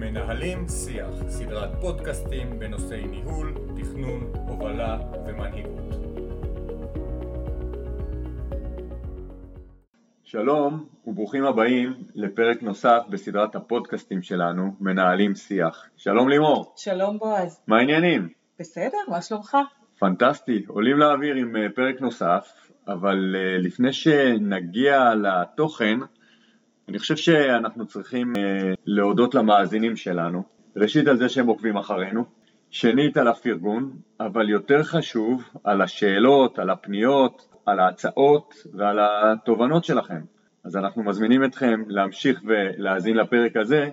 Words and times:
מנהלים 0.00 0.68
שיח, 0.68 1.28
סדרת 1.28 1.70
פודקאסטים 1.80 2.58
בנושאי 2.58 3.06
ניהול, 3.06 3.54
תכנון, 3.76 4.32
הובלה 4.48 4.98
ומנהיגות. 5.26 5.94
שלום 10.24 10.88
וברוכים 11.06 11.44
הבאים 11.44 11.94
לפרק 12.14 12.62
נוסף 12.62 13.02
בסדרת 13.10 13.54
הפודקאסטים 13.54 14.22
שלנו, 14.22 14.74
מנהלים 14.80 15.34
שיח. 15.34 15.88
שלום 15.96 16.28
לימור. 16.28 16.72
שלום 16.76 17.18
בועז. 17.18 17.60
מה 17.66 17.78
העניינים? 17.78 18.28
בסדר, 18.58 18.98
מה 19.08 19.22
שלומך? 19.22 19.56
פנטסטי, 19.98 20.64
עולים 20.68 20.98
לאוויר 20.98 21.34
עם 21.34 21.56
אה, 21.56 21.66
פרק 21.74 22.00
נוסף, 22.00 22.70
אבל 22.88 23.36
אה, 23.38 23.58
לפני 23.58 23.92
שנגיע 23.92 25.14
לתוכן, 25.14 25.98
אני 26.90 26.98
חושב 26.98 27.16
שאנחנו 27.16 27.86
צריכים 27.86 28.32
אה, 28.36 28.72
להודות 28.86 29.34
למאזינים 29.34 29.96
שלנו, 29.96 30.42
ראשית 30.76 31.06
על 31.06 31.16
זה 31.16 31.28
שהם 31.28 31.46
עוקבים 31.46 31.76
אחרינו, 31.76 32.24
שנית 32.70 33.16
על 33.16 33.28
הפרגון, 33.28 33.92
אבל 34.20 34.50
יותר 34.50 34.82
חשוב 34.82 35.42
על 35.64 35.82
השאלות, 35.82 36.58
על 36.58 36.70
הפניות, 36.70 37.48
על 37.66 37.80
ההצעות 37.80 38.54
ועל 38.74 38.98
התובנות 39.00 39.84
שלכם. 39.84 40.20
אז 40.64 40.76
אנחנו 40.76 41.02
מזמינים 41.02 41.44
אתכם 41.44 41.82
להמשיך 41.86 42.42
ולהאזין 42.46 43.16
לפרק 43.16 43.56
הזה, 43.56 43.88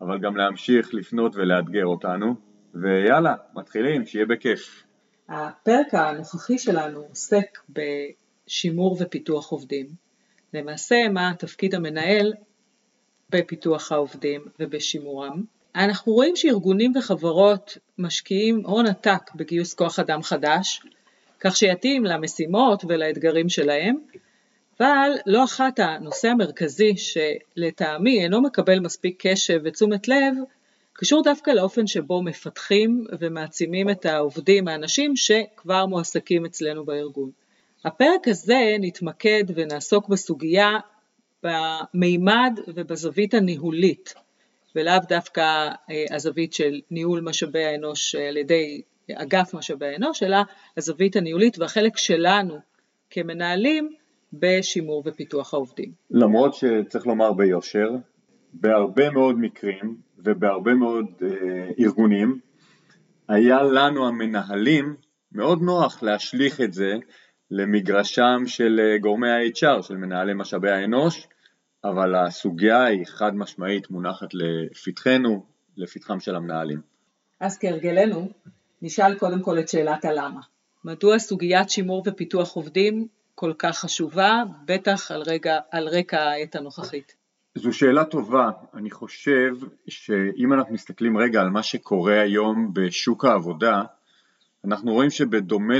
אבל 0.00 0.18
גם 0.18 0.36
להמשיך 0.36 0.94
לפנות 0.94 1.36
ולאתגר 1.36 1.86
אותנו, 1.86 2.34
ויאללה, 2.74 3.34
מתחילים, 3.54 4.06
שיהיה 4.06 4.26
בכיף. 4.26 4.84
הפרק 5.28 5.94
הנוכחי 5.94 6.58
שלנו 6.58 7.00
עוסק 7.00 7.58
בשימור 7.68 8.96
ופיתוח 9.00 9.52
עובדים. 9.52 10.01
למעשה 10.54 11.08
מה 11.12 11.32
תפקיד 11.38 11.74
המנהל 11.74 12.32
בפיתוח 13.30 13.92
העובדים 13.92 14.40
ובשימורם. 14.60 15.42
אנחנו 15.74 16.12
רואים 16.12 16.36
שארגונים 16.36 16.92
וחברות 16.96 17.78
משקיעים 17.98 18.62
הון 18.66 18.86
עתק 18.86 19.34
בגיוס 19.34 19.74
כוח 19.74 19.98
אדם 19.98 20.22
חדש, 20.22 20.82
כך 21.40 21.56
שיתאים 21.56 22.04
למשימות 22.04 22.84
ולאתגרים 22.88 23.48
שלהם, 23.48 23.96
אבל 24.80 25.10
לא 25.26 25.44
אחת 25.44 25.78
הנושא 25.78 26.28
המרכזי 26.28 26.94
שלטעמי 26.96 28.22
אינו 28.22 28.42
מקבל 28.42 28.80
מספיק 28.80 29.26
קשב 29.26 29.60
ותשומת 29.64 30.08
לב, 30.08 30.34
קשור 30.92 31.22
דווקא 31.22 31.50
לאופן 31.50 31.86
שבו 31.86 32.22
מפתחים 32.22 33.04
ומעצימים 33.20 33.90
את 33.90 34.06
העובדים, 34.06 34.68
האנשים 34.68 35.16
שכבר 35.16 35.86
מועסקים 35.86 36.46
אצלנו 36.46 36.84
בארגון. 36.84 37.30
הפרק 37.84 38.28
הזה 38.28 38.76
נתמקד 38.80 39.44
ונעסוק 39.54 40.08
בסוגיה 40.08 40.78
במימד 41.42 42.60
ובזווית 42.68 43.34
הניהולית, 43.34 44.14
ולאו 44.76 44.98
דווקא 45.08 45.68
אה, 45.90 46.04
הזווית 46.10 46.52
של 46.52 46.80
ניהול 46.90 47.20
משאבי 47.20 47.64
האנוש 47.64 48.14
על 48.14 48.36
ידי 48.36 48.82
אגף 49.14 49.54
משאבי 49.54 49.86
האנוש, 49.86 50.22
אלא 50.22 50.36
הזווית 50.76 51.16
הניהולית 51.16 51.58
והחלק 51.58 51.96
שלנו 51.96 52.58
כמנהלים 53.10 53.92
בשימור 54.32 55.02
ופיתוח 55.06 55.54
העובדים. 55.54 55.92
למרות 56.10 56.54
שצריך 56.54 57.06
לומר 57.06 57.32
ביושר, 57.32 57.90
בהרבה 58.52 59.10
מאוד 59.10 59.38
מקרים 59.38 59.96
ובהרבה 60.18 60.74
מאוד 60.74 61.06
אה, 61.22 61.28
ארגונים, 61.80 62.38
היה 63.28 63.62
לנו 63.62 64.08
המנהלים 64.08 64.94
מאוד 65.32 65.62
נוח 65.62 66.02
להשליך 66.02 66.60
את 66.60 66.72
זה 66.72 66.94
למגרשם 67.54 68.42
של 68.46 68.80
אה, 68.80 68.98
גורמי 68.98 69.30
ה-HR, 69.30 69.82
של 69.82 69.96
מנהלי 69.96 70.34
משאבי 70.34 70.70
האנוש, 70.70 71.26
אבל 71.84 72.14
הסוגיה 72.14 72.84
היא 72.84 73.06
חד 73.06 73.34
משמעית 73.34 73.90
מונחת 73.90 74.28
לפתחנו, 74.34 75.44
לפתחם 75.76 76.20
של 76.20 76.36
המנהלים. 76.36 76.80
אז 77.40 77.58
כהרגלנו, 77.58 78.28
נשאל 78.82 79.14
קודם 79.14 79.42
כל 79.42 79.58
את 79.58 79.68
שאלת 79.68 80.04
הלמה. 80.04 80.40
מדוע 80.84 81.18
סוגיית 81.18 81.70
שימור 81.70 82.02
ופיתוח 82.06 82.52
עובדים 82.52 83.06
כל 83.34 83.52
כך 83.58 83.78
חשובה, 83.78 84.42
בטח 84.64 85.10
על, 85.10 85.22
רגע, 85.22 85.58
על 85.70 85.88
רקע 85.88 86.20
העת 86.20 86.56
הנוכחית? 86.56 87.14
זו 87.54 87.72
שאלה 87.72 88.04
טובה. 88.04 88.50
אני 88.74 88.90
חושב 88.90 89.54
שאם 89.88 90.52
אנחנו 90.52 90.74
מסתכלים 90.74 91.18
רגע 91.18 91.40
על 91.40 91.50
מה 91.50 91.62
שקורה 91.62 92.20
היום 92.20 92.70
בשוק 92.72 93.24
העבודה, 93.24 93.82
אנחנו 94.64 94.92
רואים 94.92 95.10
שבדומה 95.10 95.78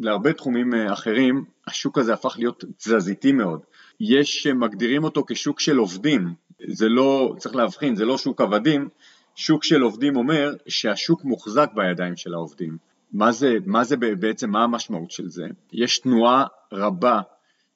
להרבה 0.00 0.32
תחומים 0.32 0.74
אה, 0.74 0.92
אחרים, 0.92 1.44
השוק 1.66 1.98
הזה 1.98 2.12
הפך 2.12 2.34
להיות 2.38 2.64
תזזיתי 2.76 3.32
מאוד. 3.32 3.60
יש 4.00 4.42
שמגדירים 4.42 5.04
אותו 5.04 5.24
כשוק 5.28 5.60
של 5.60 5.76
עובדים, 5.76 6.34
זה 6.68 6.88
לא, 6.88 7.34
צריך 7.38 7.56
להבחין, 7.56 7.96
זה 7.96 8.04
לא 8.04 8.18
שוק 8.18 8.40
עבדים, 8.40 8.88
שוק 9.34 9.64
של 9.64 9.80
עובדים 9.82 10.16
אומר 10.16 10.54
שהשוק 10.68 11.24
מוחזק 11.24 11.70
בידיים 11.74 12.16
של 12.16 12.34
העובדים. 12.34 12.76
מה 13.12 13.32
זה, 13.32 13.56
מה 13.66 13.84
זה 13.84 13.96
בעצם, 13.96 14.50
מה 14.50 14.64
המשמעות 14.64 15.10
של 15.10 15.28
זה? 15.28 15.44
יש 15.72 15.98
תנועה 15.98 16.44
רבה 16.72 17.20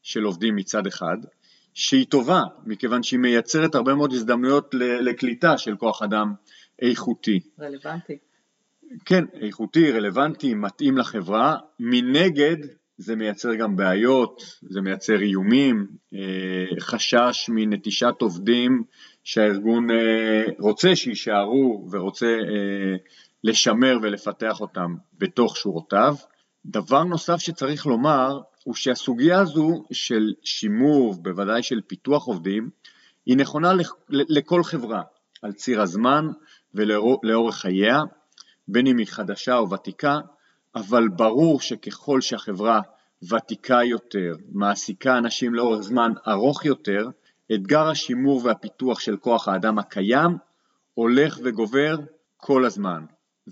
של 0.03 0.23
עובדים 0.23 0.57
מצד 0.57 0.87
אחד, 0.87 1.17
שהיא 1.75 2.07
טובה, 2.07 2.41
מכיוון 2.67 3.03
שהיא 3.03 3.21
מייצרת 3.21 3.75
הרבה 3.75 3.95
מאוד 3.95 4.13
הזדמנויות 4.13 4.75
לקליטה 4.81 5.59
של 5.59 5.77
כוח 5.77 6.03
אדם 6.03 6.35
איכותי. 6.83 7.41
רלוונטי. 7.61 8.19
כן, 9.05 9.25
איכותי, 9.41 9.93
רלוונטי, 9.93 10.55
מתאים 10.55 10.99
לחברה. 10.99 11.57
מנגד, 11.81 12.57
זה 12.97 13.17
מייצר 13.17 13.55
גם 13.55 13.77
בעיות, 13.77 14.43
זה 14.63 14.81
מייצר 14.81 15.21
איומים, 15.21 15.87
אה, 16.15 16.81
חשש 16.81 17.49
מנטישת 17.49 18.15
עובדים 18.21 18.83
שהארגון 19.25 19.91
אה, 19.91 20.45
רוצה 20.59 20.97
שיישארו 20.97 21.89
ורוצה 21.91 22.27
אה, 22.27 22.97
לשמר 23.45 23.99
ולפתח 24.03 24.61
אותם 24.61 24.95
בתוך 25.19 25.57
שורותיו. 25.57 26.15
דבר 26.67 27.05
נוסף 27.05 27.37
שצריך 27.39 27.87
לומר 27.87 28.41
הוא 28.65 28.75
שהסוגיה 28.75 29.41
הזו 29.41 29.85
של 29.93 30.33
שימור, 30.45 31.15
בוודאי 31.15 31.63
של 31.63 31.81
פיתוח 31.87 32.27
עובדים, 32.27 32.71
היא 33.27 33.37
נכונה 33.37 33.73
לכל 34.09 34.63
חברה 34.65 35.03
על 35.43 35.53
ציר 35.53 35.83
הזמן 35.83 36.27
ולאורך 36.75 37.55
חייה, 37.55 38.01
בין 38.69 38.87
אם 38.87 38.99
היא 38.99 39.07
חדשה 39.07 39.57
או 39.57 39.71
ותיקה, 39.71 40.19
אבל 40.75 41.09
ברור 41.09 41.61
שככל 41.61 42.21
שהחברה 42.21 42.81
ותיקה 43.31 43.79
יותר, 43.85 44.35
מעסיקה 44.53 45.19
אנשים 45.19 45.55
לאורך 45.55 45.81
זמן 45.81 46.13
ארוך 46.29 46.65
יותר, 46.65 47.09
אתגר 47.55 47.89
השימור 47.89 48.41
והפיתוח 48.45 49.01
של 49.01 49.17
כוח 49.17 49.49
האדם 49.49 49.79
הקיים 49.79 50.37
הולך 50.95 51.39
וגובר 51.45 51.97
כל 52.37 52.65
הזמן. 52.65 53.05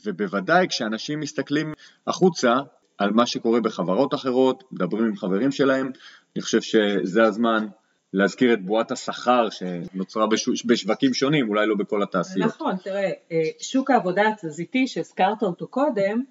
ובוודאי 0.04 0.68
כשאנשים 0.68 1.20
מסתכלים 1.20 1.72
החוצה 2.06 2.54
על 2.98 3.10
מה 3.10 3.26
שקורה 3.26 3.60
בחברות 3.60 4.14
אחרות, 4.14 4.64
מדברים 4.72 5.04
עם 5.04 5.16
חברים 5.16 5.52
שלהם, 5.52 5.90
אני 6.36 6.42
חושב 6.42 6.60
שזה 6.60 7.22
הזמן 7.24 7.66
להזכיר 8.12 8.52
את 8.52 8.64
בועת 8.64 8.90
השכר 8.90 9.48
שנוצרה 9.50 10.26
בשווקים 10.64 11.14
שונים, 11.14 11.48
אולי 11.48 11.66
לא 11.66 11.74
בכל 11.74 12.02
התעשיות. 12.02 12.48
נכון, 12.48 12.76
תראה, 12.76 13.10
אה, 13.32 13.42
שוק 13.60 13.90
העבודה 13.90 14.22
התזזיתי 14.28 14.86
שהזכרת 14.86 15.42
אותו 15.42 15.66
קודם, 15.68 16.22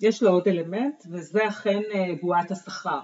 יש 0.00 0.22
לו 0.22 0.30
עוד 0.30 0.48
אלמנט, 0.48 1.02
וזה 1.10 1.48
אכן 1.48 1.80
אה, 1.94 2.14
בועת 2.20 2.50
השכר. 2.50 3.00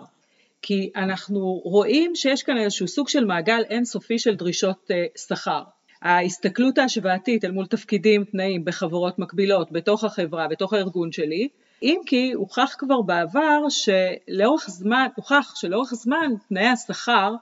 כי 0.62 0.90
אנחנו 0.96 1.60
רואים 1.64 2.14
שיש 2.14 2.42
כאן 2.42 2.58
איזשהו 2.58 2.88
סוג 2.88 3.08
של 3.08 3.24
מעגל 3.24 3.62
אינסופי 3.70 4.18
של 4.18 4.34
דרישות 4.36 4.90
אה, 4.90 5.04
שכר. 5.16 5.62
ההסתכלות 6.02 6.78
ההשוואתית 6.78 7.44
אל 7.44 7.50
מול 7.50 7.66
תפקידים, 7.66 8.24
תנאים 8.24 8.64
בחברות 8.64 9.18
מקבילות, 9.18 9.72
בתוך 9.72 10.04
החברה, 10.04 10.48
בתוך 10.48 10.72
הארגון 10.72 11.12
שלי, 11.12 11.48
אם 11.82 12.00
כי 12.06 12.32
הוכח 12.32 12.74
כבר 12.78 13.00
בעבר 13.02 13.58
שלאורך 13.68 14.70
זמן, 14.70 15.06
הוכח 15.16 15.52
שלאורך 15.56 15.94
זמן 15.94 16.30
תנאי 16.48 16.66
השכר 16.66 17.34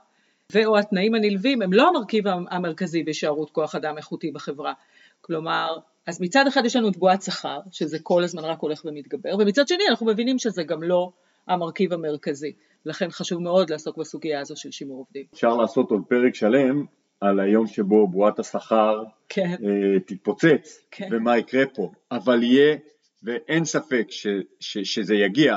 ואו 0.52 0.78
התנאים 0.78 1.14
הנלווים 1.14 1.62
הם 1.62 1.72
לא 1.72 1.88
המרכיב 1.88 2.24
המרכזי 2.50 3.02
בהישארות 3.02 3.50
כוח 3.50 3.74
אדם 3.74 3.96
איכותי 3.96 4.30
בחברה. 4.30 4.72
כלומר, 5.20 5.78
אז 6.06 6.20
מצד 6.20 6.46
אחד 6.46 6.64
יש 6.64 6.76
לנו 6.76 6.88
את 6.88 6.96
בועת 6.96 7.22
שכר, 7.22 7.60
שזה 7.70 7.98
כל 8.02 8.24
הזמן 8.24 8.44
רק 8.44 8.58
הולך 8.60 8.84
ומתגבר, 8.84 9.36
ומצד 9.38 9.68
שני 9.68 9.84
אנחנו 9.88 10.06
מבינים 10.06 10.38
שזה 10.38 10.62
גם 10.62 10.82
לא 10.82 11.10
המרכיב 11.48 11.92
המרכזי. 11.92 12.52
לכן 12.86 13.10
חשוב 13.10 13.42
מאוד 13.42 13.70
לעסוק 13.70 13.96
בסוגיה 13.96 14.40
הזו 14.40 14.56
של 14.56 14.70
שימור 14.70 14.98
עובדים. 14.98 15.24
אפשר 15.34 15.56
לעשות 15.56 15.90
עוד 15.90 16.02
פרק 16.08 16.34
שלם 16.34 16.84
על 17.20 17.40
היום 17.40 17.66
שבו 17.66 18.08
בועת 18.08 18.38
השכר 18.38 19.02
כן. 19.28 19.50
אה, 19.50 20.00
תתפוצץ, 20.06 20.86
כן. 20.90 21.08
ומה 21.12 21.38
יקרה 21.38 21.66
פה, 21.74 21.90
אבל 22.10 22.42
יהיה, 22.42 22.76
ואין 23.22 23.64
ספק 23.64 24.06
ש, 24.10 24.26
ש, 24.60 24.78
שזה 24.78 25.14
יגיע, 25.14 25.56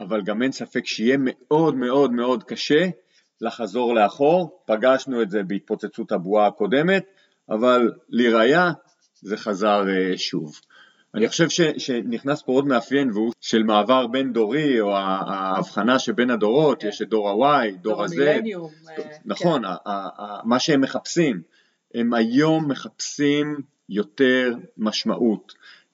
אבל 0.00 0.22
גם 0.22 0.42
אין 0.42 0.52
ספק 0.52 0.86
שיהיה 0.86 1.16
מאוד 1.20 1.76
מאוד 1.76 2.12
מאוד 2.12 2.44
קשה 2.44 2.88
לחזור 3.40 3.94
לאחור, 3.94 4.62
פגשנו 4.66 5.22
את 5.22 5.30
זה 5.30 5.42
בהתפוצצות 5.42 6.12
הבועה 6.12 6.46
הקודמת, 6.46 7.04
אבל 7.48 7.92
לראיה 8.08 8.72
זה 9.20 9.36
חזר 9.36 9.84
אה, 9.88 10.18
שוב. 10.18 10.60
אני 11.14 11.28
חושב 11.28 11.48
ש, 11.48 11.60
שנכנס 11.60 12.42
פה 12.42 12.52
עוד 12.52 12.66
מאפיין 12.66 13.10
והוא 13.10 13.32
של 13.40 13.62
מעבר 13.62 14.06
בין 14.06 14.32
דורי 14.32 14.80
או 14.80 14.96
ההבחנה 14.96 15.98
שבין 15.98 16.30
הדורות, 16.30 16.84
יש 16.84 17.02
את 17.02 17.08
דור 17.08 17.46
ה-Y, 17.46 17.76
דור 17.80 18.02
ה-Z, 18.02 18.20
אה, 18.20 18.38
נכון, 19.24 19.62
כן. 19.62 19.70
מה 20.44 20.60
שהם 20.60 20.80
מחפשים, 20.80 21.42
הם 21.94 22.14
היום 22.14 22.70
מחפשים 22.70 23.56
יותר 23.88 24.54
משמעות, 24.78 25.52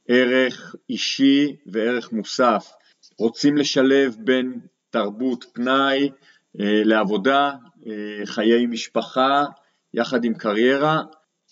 ערך 0.09 0.77
אישי 0.91 1.57
וערך 1.67 2.13
מוסף, 2.13 2.73
רוצים 3.19 3.57
לשלב 3.57 4.17
בין 4.19 4.61
תרבות 4.91 5.45
פנאי 5.53 6.11
לעבודה, 6.55 7.51
אה, 7.87 8.27
חיי 8.27 8.67
משפחה, 8.67 9.45
יחד 9.95 10.25
עם 10.25 10.35
קריירה, 10.35 11.03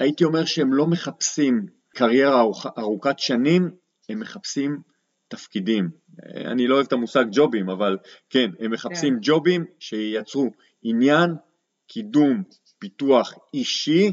הייתי 0.00 0.24
אומר 0.24 0.44
שהם 0.44 0.74
לא 0.74 0.86
מחפשים 0.86 1.66
קריירה 1.94 2.42
ארוכת 2.78 3.18
שנים, 3.18 3.70
הם 4.08 4.20
מחפשים 4.20 4.78
תפקידים. 5.28 5.88
אה, 6.22 6.50
אני 6.50 6.66
לא 6.66 6.74
אוהב 6.74 6.86
את 6.86 6.92
המושג 6.92 7.24
ג'ובים, 7.32 7.70
אבל 7.70 7.96
כן, 8.30 8.50
הם 8.60 8.70
מחפשים 8.70 9.14
כן. 9.14 9.20
ג'ובים 9.22 9.64
שייצרו 9.78 10.50
עניין, 10.82 11.30
קידום, 11.86 12.42
פיתוח 12.78 13.34
אישי, 13.54 14.12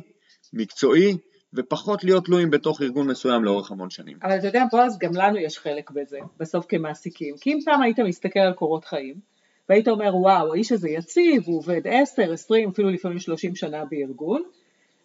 מקצועי, 0.53 1.17
ופחות 1.53 2.03
להיות 2.03 2.25
תלויים 2.25 2.49
בתוך 2.49 2.81
ארגון 2.81 3.07
מסוים 3.07 3.43
לאורך 3.43 3.71
המון 3.71 3.89
שנים. 3.89 4.17
אבל 4.23 4.37
אתה 4.37 4.47
יודע, 4.47 4.63
בועז, 4.71 4.97
גם 4.99 5.11
לנו 5.13 5.37
יש 5.37 5.59
חלק 5.59 5.91
בזה, 5.91 6.17
בסוף 6.39 6.65
כמעסיקים. 6.69 7.35
כי 7.41 7.53
אם 7.53 7.57
פעם 7.65 7.81
היית 7.81 7.99
מסתכל 7.99 8.39
על 8.39 8.53
קורות 8.53 8.85
חיים, 8.85 9.15
והיית 9.69 9.87
אומר, 9.87 10.15
וואו, 10.15 10.53
האיש 10.53 10.71
הזה 10.71 10.89
יציב, 10.89 11.43
הוא 11.45 11.57
עובד 11.57 11.81
10, 11.85 12.33
20, 12.33 12.69
אפילו 12.69 12.89
לפעמים 12.89 13.19
30 13.19 13.55
שנה 13.55 13.83
בארגון, 13.85 14.43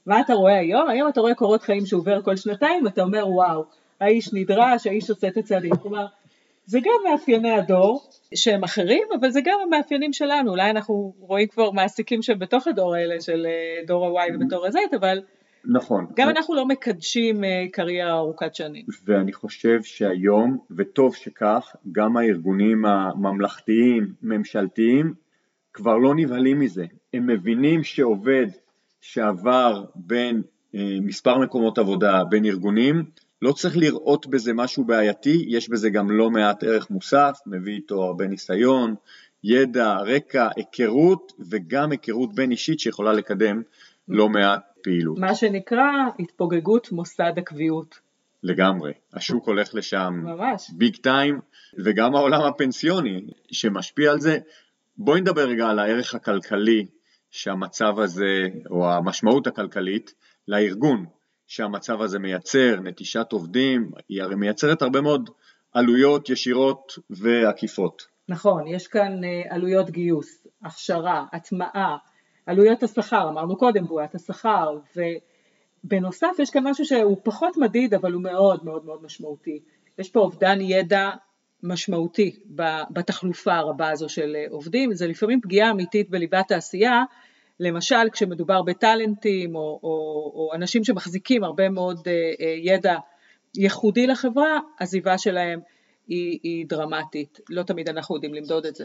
מה 0.07 0.21
אתה 0.21 0.35
רואה 0.35 0.59
היום? 0.59 0.89
היום 0.89 1.09
אתה 1.09 1.21
רואה 1.21 1.35
קורות 1.35 1.63
חיים 1.63 1.87
שעובר 1.87 2.23
כל 2.23 2.37
שנתיים, 2.37 2.85
ואתה 2.85 3.03
אומר, 3.03 3.29
וואו, 3.29 3.65
האיש 4.01 4.33
נדרש, 4.33 4.87
האיש 4.87 5.11
עושה 5.11 5.29
את 5.29 5.37
הצעדים. 5.37 5.77
כלומר, 5.77 6.07
זה 6.67 6.81
גם 6.81 7.11
מאפייני 7.11 7.53
הדור 7.53 8.03
שהם 8.35 8.65
אחרים, 8.65 9.03
אבל 9.21 9.31
זה 9.31 9.41
גם 9.45 9.59
המאפיינים 9.63 10.13
שלנו. 10.13 10.51
אולי 10.51 10.71
אנחנו 10.71 11.13
רואים 11.21 11.49
כבר 11.49 11.71
מעסיקים 11.71 12.23
שהם 12.23 12.39
בתוך 12.39 12.69
הדור 12.69 12.95
האלה 12.95 13.21
של 13.21 13.47
אה, 13.47 13.87
דור 13.87 14.21
ה-Y 14.21 14.35
ובתור 14.35 14.67
ה-Z, 14.67 14.97
אבל 14.97 15.23
נכון. 15.65 16.07
גם 16.17 16.29
אנחנו 16.29 16.55
לא 16.55 16.67
מקדשים 16.67 17.45
אה, 17.45 17.65
קריירה 17.73 18.19
ארוכת 18.19 18.55
שנים. 18.55 18.87
ואני 19.05 19.33
חושב 19.33 19.83
שהיום, 19.83 20.59
וטוב 20.77 21.15
שכך, 21.15 21.77
גם 21.93 22.17
הארגונים 22.17 22.85
הממלכתיים, 22.85 24.13
ממשלתיים, 24.23 25.15
כבר 25.73 25.97
לא 25.97 26.15
נבהלים 26.15 26.61
מזה. 26.61 26.85
הם 27.15 27.27
מבינים 27.27 27.85
שעובד 27.85 28.47
שעבר 29.01 29.85
בין 29.95 30.43
אה, 30.75 30.97
מספר 31.01 31.39
מקומות 31.39 31.79
עבודה, 31.79 32.25
בין 32.25 32.45
ארגונים, 32.45 33.05
לא 33.43 33.53
צריך 33.53 33.77
לראות 33.77 34.27
בזה 34.27 34.53
משהו 34.53 34.85
בעייתי, 34.85 35.45
יש 35.49 35.69
בזה 35.69 35.91
גם 35.91 36.11
לא 36.11 36.31
מעט 36.31 36.65
ערך 36.65 36.91
מוסף, 36.91 37.39
מביא 37.47 37.75
איתו 37.75 38.03
הרבה 38.03 38.27
ניסיון, 38.27 38.95
ידע, 39.45 39.97
רקע, 39.97 40.49
היכרות 40.57 41.33
וגם 41.51 41.91
היכרות 41.91 42.35
בין 42.35 42.51
אישית 42.51 42.81
שיכולה 42.81 43.13
לקדם 43.13 43.63
לא 44.09 44.29
מעט 44.29 44.72
פעילות. 44.83 45.19
מה 45.19 45.35
שנקרא 45.35 45.91
התפוגגות 46.19 46.93
מוסד 46.93 47.33
הקביעות. 47.37 48.01
לגמרי, 48.43 48.93
השוק 49.13 49.47
הולך 49.47 49.75
לשם 49.75 50.21
ממש. 50.25 50.71
ביג 50.73 50.97
טיים, 50.97 51.41
וגם 51.79 52.15
העולם 52.15 52.41
הפנסיוני 52.41 53.21
שמשפיע 53.51 54.11
על 54.11 54.21
זה. 54.21 54.39
בואי 54.97 55.21
נדבר 55.21 55.49
רגע 55.49 55.67
על 55.67 55.79
הערך 55.79 56.15
הכלכלי 56.15 56.87
שהמצב 57.31 57.99
הזה, 57.99 58.49
או 58.71 58.91
המשמעות 58.91 59.47
הכלכלית 59.47 60.15
לארגון 60.49 61.07
שהמצב 61.47 62.01
הזה 62.01 62.19
מייצר, 62.19 62.81
נטישת 62.83 63.27
עובדים, 63.33 63.91
היא 64.09 64.23
הרי 64.23 64.35
מייצרת 64.35 64.83
הרבה 64.83 65.01
מאוד 65.01 65.31
עלויות 65.73 66.31
ישירות 66.31 66.93
ועקיפות. 67.11 68.07
נכון, 68.29 68.67
יש 68.67 68.87
כאן 68.87 69.25
אה, 69.25 69.43
עלויות 69.55 69.91
גיוס, 69.91 70.47
הכשרה, 70.63 71.25
הטמעה, 71.33 71.97
עלויות 72.47 72.83
השכר, 72.83 73.29
אמרנו 73.29 73.57
קודם, 73.57 73.87
בועת 73.87 74.15
השכר, 74.15 74.79
ובנוסף 74.97 76.37
יש 76.39 76.51
כאן 76.51 76.69
משהו 76.69 76.85
שהוא 76.85 77.17
פחות 77.23 77.57
מדיד 77.57 77.95
אבל 77.95 78.13
הוא 78.13 78.23
מאוד 78.23 78.65
מאוד 78.65 78.85
מאוד 78.85 79.03
משמעותי. 79.03 79.61
יש 79.99 80.11
פה 80.11 80.21
אובדן 80.21 80.61
ידע 80.61 81.11
משמעותי 81.63 82.37
בתחלופה 82.91 83.55
הרבה 83.55 83.91
הזו 83.91 84.09
של 84.09 84.37
עובדים, 84.51 84.95
זה 84.95 85.07
לפעמים 85.07 85.41
פגיעה 85.41 85.71
אמיתית 85.71 86.11
בליבת 86.11 86.51
העשייה, 86.51 87.03
למשל 87.61 88.11
כשמדובר 88.13 88.63
בטאלנטים 88.63 89.55
או, 89.57 89.81
או, 89.83 90.33
או 90.35 90.55
אנשים 90.55 90.85
שמחזיקים 90.85 91.45
הרבה 91.45 91.69
מאוד 91.69 92.09
אה, 92.09 92.13
אה, 92.41 92.55
ידע 92.59 92.97
ייחודי 93.57 94.07
לחברה, 94.07 94.59
עזיבה 94.79 95.19
שלהם 95.19 95.61
היא, 96.09 96.39
היא 96.43 96.67
דרמטית, 96.69 97.41
לא 97.49 97.63
תמיד 97.63 97.89
אנחנו 97.89 98.15
יודעים 98.15 98.35
למדוד 98.35 98.67
את 98.67 98.75
זה. 98.75 98.85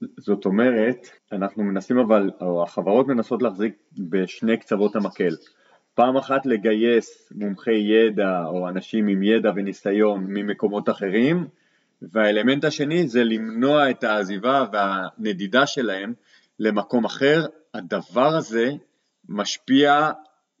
זאת 0.00 0.44
אומרת, 0.44 1.08
אנחנו 1.32 1.62
מנסים 1.62 1.98
אבל, 1.98 2.30
או 2.40 2.62
החברות 2.62 3.06
מנסות 3.06 3.42
להחזיק 3.42 3.74
בשני 3.98 4.56
קצוות 4.56 4.96
המקל. 4.96 5.36
פעם 5.94 6.16
אחת 6.16 6.46
לגייס 6.46 7.32
מומחי 7.34 7.78
ידע 7.78 8.44
או 8.46 8.68
אנשים 8.68 9.08
עם 9.08 9.22
ידע 9.22 9.50
וניסיון 9.56 10.24
ממקומות 10.28 10.88
אחרים, 10.88 11.46
והאלמנט 12.02 12.64
השני 12.64 13.08
זה 13.08 13.24
למנוע 13.24 13.90
את 13.90 14.04
העזיבה 14.04 14.66
והנדידה 14.72 15.66
שלהם 15.66 16.12
למקום 16.58 17.04
אחר. 17.04 17.46
הדבר 17.74 18.36
הזה 18.36 18.70
משפיע 19.28 20.10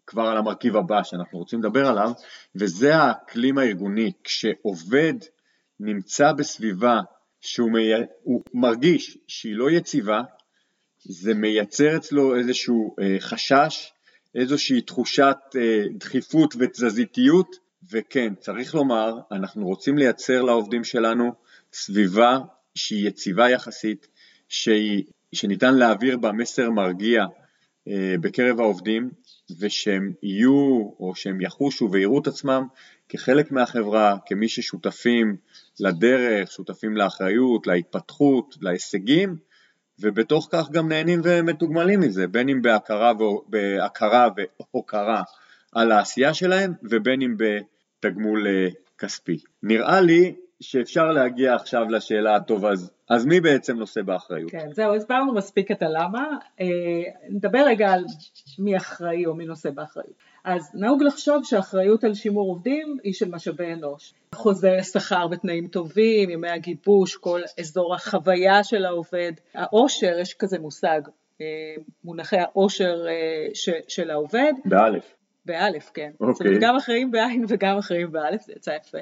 כבר 0.06 0.22
על 0.22 0.36
המרכיב 0.36 0.76
הבא 0.76 1.02
שאנחנו 1.02 1.38
רוצים 1.38 1.58
לדבר 1.58 1.86
עליו, 1.86 2.12
וזה 2.56 2.96
האקלים 2.96 3.58
הארגוני. 3.58 4.12
כשעובד 4.24 5.14
נמצא 5.80 6.32
בסביבה 6.32 7.00
שהוא 7.44 7.70
מי... 7.70 7.90
מרגיש 8.54 9.18
שהיא 9.28 9.54
לא 9.54 9.70
יציבה, 9.70 10.22
זה 10.98 11.34
מייצר 11.34 11.96
אצלו 11.96 12.36
איזשהו 12.36 12.96
אה, 13.00 13.16
חשש, 13.20 13.92
איזושהי 14.34 14.80
תחושת 14.80 15.36
אה, 15.56 15.82
דחיפות 15.94 16.54
ותזזיתיות, 16.58 17.56
וכן, 17.90 18.34
צריך 18.40 18.74
לומר, 18.74 19.18
אנחנו 19.32 19.66
רוצים 19.66 19.98
לייצר 19.98 20.42
לעובדים 20.42 20.84
שלנו 20.84 21.32
סביבה 21.72 22.38
שהיא 22.74 23.08
יציבה 23.08 23.50
יחסית, 23.50 24.06
שהיא, 24.48 25.04
שניתן 25.32 25.74
להעביר 25.74 26.18
בה 26.18 26.32
מסר 26.32 26.70
מרגיע 26.70 27.24
אה, 27.88 28.14
בקרב 28.20 28.60
העובדים, 28.60 29.10
ושהם 29.58 30.12
יהיו 30.22 30.90
או 31.00 31.12
שהם 31.14 31.40
יחושו 31.40 31.88
ויראו 31.92 32.20
את 32.20 32.26
עצמם 32.26 32.66
כחלק 33.08 33.52
מהחברה, 33.52 34.16
כמי 34.26 34.48
ששותפים 34.48 35.36
לדרך, 35.80 36.52
שותפים 36.52 36.96
לאחריות, 36.96 37.66
להתפתחות, 37.66 38.56
להישגים, 38.60 39.36
ובתוך 39.98 40.48
כך 40.50 40.70
גם 40.70 40.88
נהנים 40.88 41.20
ומתוגמלים 41.24 42.00
מזה, 42.00 42.26
בין 42.26 42.48
אם 42.48 42.62
בהכרה, 42.62 43.12
בהכרה 43.46 44.28
והוקרה 44.36 45.22
על 45.72 45.92
העשייה 45.92 46.34
שלהם, 46.34 46.72
ובין 46.90 47.22
אם 47.22 47.36
בתגמול 47.36 48.46
אה, 48.46 48.68
כספי. 48.98 49.38
נראה 49.62 50.00
לי 50.00 50.34
שאפשר 50.60 51.06
להגיע 51.06 51.54
עכשיו 51.54 51.84
לשאלה, 51.88 52.40
טוב, 52.40 52.64
אז, 52.64 52.90
אז 53.10 53.26
מי 53.26 53.40
בעצם 53.40 53.76
נושא 53.76 54.02
באחריות? 54.02 54.50
כן, 54.50 54.68
זהו, 54.72 54.94
הסברנו 54.94 55.34
מספיק 55.34 55.70
את 55.70 55.82
הלמה. 55.82 56.26
אה, 56.60 56.66
נדבר 57.28 57.64
רגע 57.66 57.92
על 57.92 58.04
מי 58.58 58.76
אחראי 58.76 59.26
או 59.26 59.34
מי 59.34 59.46
נושא 59.46 59.70
באחריות. 59.70 60.14
אז 60.44 60.70
נהוג 60.74 61.02
לחשוב 61.02 61.44
שהאחריות 61.44 62.04
על 62.04 62.14
שימור 62.14 62.48
עובדים 62.48 62.96
היא 63.02 63.12
של 63.12 63.30
משאבי 63.30 63.72
אנוש. 63.72 64.14
חוזה 64.34 64.82
שכר 64.82 65.26
ותנאים 65.30 65.68
טובים, 65.68 66.30
ימי 66.30 66.50
הגיבוש, 66.50 67.16
כל 67.16 67.40
אזור 67.60 67.94
החוויה 67.94 68.64
של 68.64 68.84
העובד. 68.84 69.32
העושר, 69.54 70.18
יש 70.20 70.34
כזה 70.34 70.58
מושג, 70.58 71.00
אה, 71.40 71.46
מונחי 72.04 72.36
העושר 72.38 73.06
אה, 73.08 73.46
של 73.88 74.10
העובד. 74.10 74.52
באלף. 74.64 75.14
באלף, 75.46 75.90
כן. 75.94 76.10
אוקיי. 76.20 76.46
אומרת, 76.46 76.62
גם 76.62 76.76
אחראים 76.76 77.10
בעין 77.10 77.44
וגם 77.48 77.78
אחראים 77.78 78.12
באלף, 78.12 78.42
זה 78.42 78.52
יצא 78.56 78.70
יפה. 78.70 78.98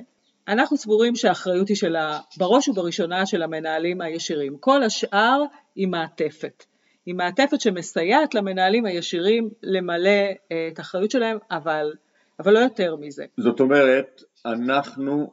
אנחנו 0.49 0.77
סבורים 0.77 1.17
שהאחריות 1.17 1.69
היא 1.69 1.77
של 1.77 1.97
בראש 2.39 2.69
ובראשונה 2.69 3.27
של 3.27 3.43
המנהלים 3.43 4.01
הישירים. 4.01 4.57
כל 4.61 4.83
השאר 4.83 5.43
היא 5.77 5.89
מעטפת. 5.89 6.65
היא 7.07 7.15
מעטפת 7.15 7.61
שמסייעת 7.61 8.35
למנהלים 8.35 8.87
הישירים 8.87 9.49
למלא 9.63 10.11
אה, 10.53 10.69
את 10.73 10.79
האחריות 10.79 11.11
שלהם, 11.11 11.39
אבל, 11.51 11.93
אבל 12.39 12.53
לא 12.53 12.59
יותר 12.59 12.97
מזה. 12.97 13.25
זאת 13.37 13.61
אומרת, 13.61 14.23
אנחנו 14.47 15.33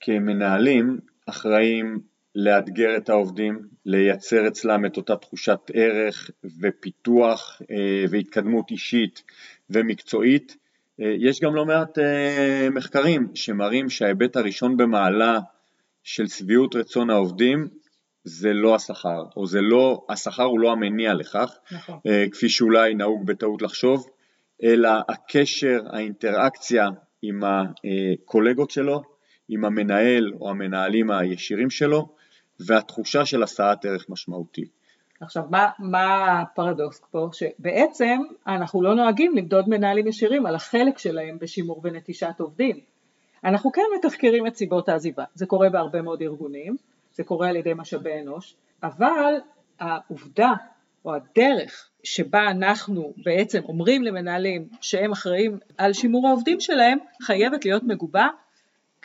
כמנהלים 0.00 0.98
אחראים 1.26 2.00
לאתגר 2.34 2.96
את 2.96 3.08
העובדים, 3.08 3.58
לייצר 3.86 4.48
אצלם 4.48 4.86
את 4.86 4.96
אותה 4.96 5.16
תחושת 5.16 5.58
ערך 5.74 6.30
ופיתוח 6.60 7.62
אה, 7.70 8.04
והתקדמות 8.10 8.70
אישית 8.70 9.22
ומקצועית. 9.70 10.56
אה, 11.00 11.14
יש 11.18 11.40
גם 11.40 11.54
לא 11.54 11.66
מעט 11.66 11.98
מחקרים 12.70 13.28
שמראים 13.34 13.88
שההיבט 13.90 14.36
הראשון 14.36 14.76
במעלה 14.76 15.40
של 16.02 16.26
שביעות 16.26 16.76
רצון 16.76 17.10
העובדים 17.10 17.68
זה 18.28 18.52
לא 18.52 18.74
השכר, 18.74 19.22
או 19.36 19.46
זה 19.46 19.60
לא, 19.60 20.04
השכר 20.08 20.42
הוא 20.42 20.60
לא 20.60 20.72
המניע 20.72 21.14
לכך, 21.14 21.58
נכון. 21.72 21.96
uh, 21.96 22.30
כפי 22.32 22.48
שאולי 22.48 22.94
נהוג 22.94 23.26
בטעות 23.26 23.62
לחשוב, 23.62 24.06
אלא 24.62 24.90
הקשר, 25.08 25.80
האינטראקציה 25.92 26.88
עם 27.22 27.42
הקולגות 27.44 28.70
שלו, 28.70 29.02
עם 29.48 29.64
המנהל 29.64 30.32
או 30.40 30.50
המנהלים 30.50 31.10
הישירים 31.10 31.70
שלו, 31.70 32.08
והתחושה 32.60 33.24
של 33.26 33.42
השאת 33.42 33.84
ערך 33.84 34.06
משמעותי. 34.08 34.64
עכשיו, 35.20 35.42
מה, 35.50 35.70
מה 35.78 36.40
הפרדוקס 36.40 37.00
פה? 37.10 37.28
שבעצם 37.32 38.18
אנחנו 38.46 38.82
לא 38.82 38.94
נוהגים 38.94 39.36
למדוד 39.36 39.68
מנהלים 39.68 40.06
ישירים 40.06 40.46
על 40.46 40.54
החלק 40.54 40.98
שלהם 40.98 41.38
בשימור 41.40 41.80
ונטישת 41.84 42.34
עובדים. 42.38 42.80
אנחנו 43.44 43.72
כן 43.72 43.82
מתחקרים 43.98 44.46
את 44.46 44.56
סיבות 44.56 44.88
העזיבה, 44.88 45.24
זה 45.34 45.46
קורה 45.46 45.70
בהרבה 45.70 46.02
מאוד 46.02 46.22
ארגונים, 46.22 46.76
זה 47.18 47.24
קורה 47.24 47.48
על 47.48 47.56
ידי 47.56 47.74
משאבי 47.76 48.20
אנוש, 48.20 48.54
אבל 48.82 49.34
העובדה 49.80 50.52
או 51.04 51.14
הדרך 51.14 51.88
שבה 52.02 52.50
אנחנו 52.50 53.12
בעצם 53.24 53.60
אומרים 53.64 54.02
למנהלים 54.02 54.68
שהם 54.80 55.12
אחראים 55.12 55.58
על 55.78 55.92
שימור 55.92 56.28
העובדים 56.28 56.60
שלהם, 56.60 56.98
חייבת 57.22 57.64
להיות 57.64 57.82
מגובה 57.82 58.26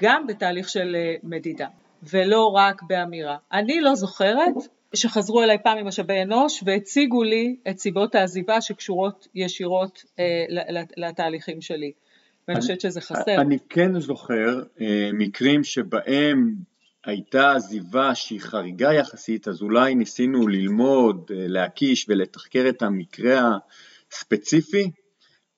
גם 0.03 0.27
בתהליך 0.27 0.69
של 0.69 0.95
אה, 0.95 1.15
מדידה, 1.23 1.67
ולא 2.03 2.47
רק 2.55 2.81
באמירה. 2.83 3.37
אני 3.51 3.81
לא 3.81 3.95
זוכרת 3.95 4.55
שחזרו 4.93 5.43
אליי 5.43 5.57
פעם 5.63 5.77
ממשאבי 5.77 6.21
אנוש 6.21 6.63
והציגו 6.65 7.23
לי 7.23 7.55
את 7.69 7.79
סיבות 7.79 8.15
העזיבה 8.15 8.61
שקשורות 8.61 9.27
ישירות 9.35 10.03
אה, 10.19 10.45
לתהליכים 10.97 11.61
שלי. 11.61 11.91
ואני 12.47 12.61
חושבת 12.61 12.81
שזה 12.81 13.01
חסר. 13.01 13.41
אני 13.41 13.57
כן 13.69 13.99
זוכר 13.99 14.63
אה, 14.81 15.09
מקרים 15.13 15.63
שבהם 15.63 16.55
הייתה 17.05 17.51
עזיבה 17.51 18.15
שהיא 18.15 18.41
חריגה 18.41 18.93
יחסית, 18.93 19.47
אז 19.47 19.61
אולי 19.61 19.95
ניסינו 19.95 20.47
ללמוד, 20.47 21.31
אה, 21.31 21.47
להקיש 21.47 22.05
ולתחקר 22.09 22.65
את 22.69 22.81
המקרה 22.81 23.57
הספציפי, 24.11 24.91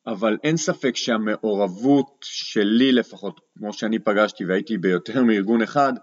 אבל 0.07 0.37
אין 0.43 0.57
ספק 0.57 0.95
שהמעורבות 0.95 2.17
שלי 2.21 2.91
לפחות, 2.91 3.41
כמו 3.57 3.73
שאני 3.73 3.99
פגשתי 3.99 4.45
והייתי 4.45 4.77
ביותר 4.77 5.23
מארגון 5.23 5.61
אחד, 5.61 5.93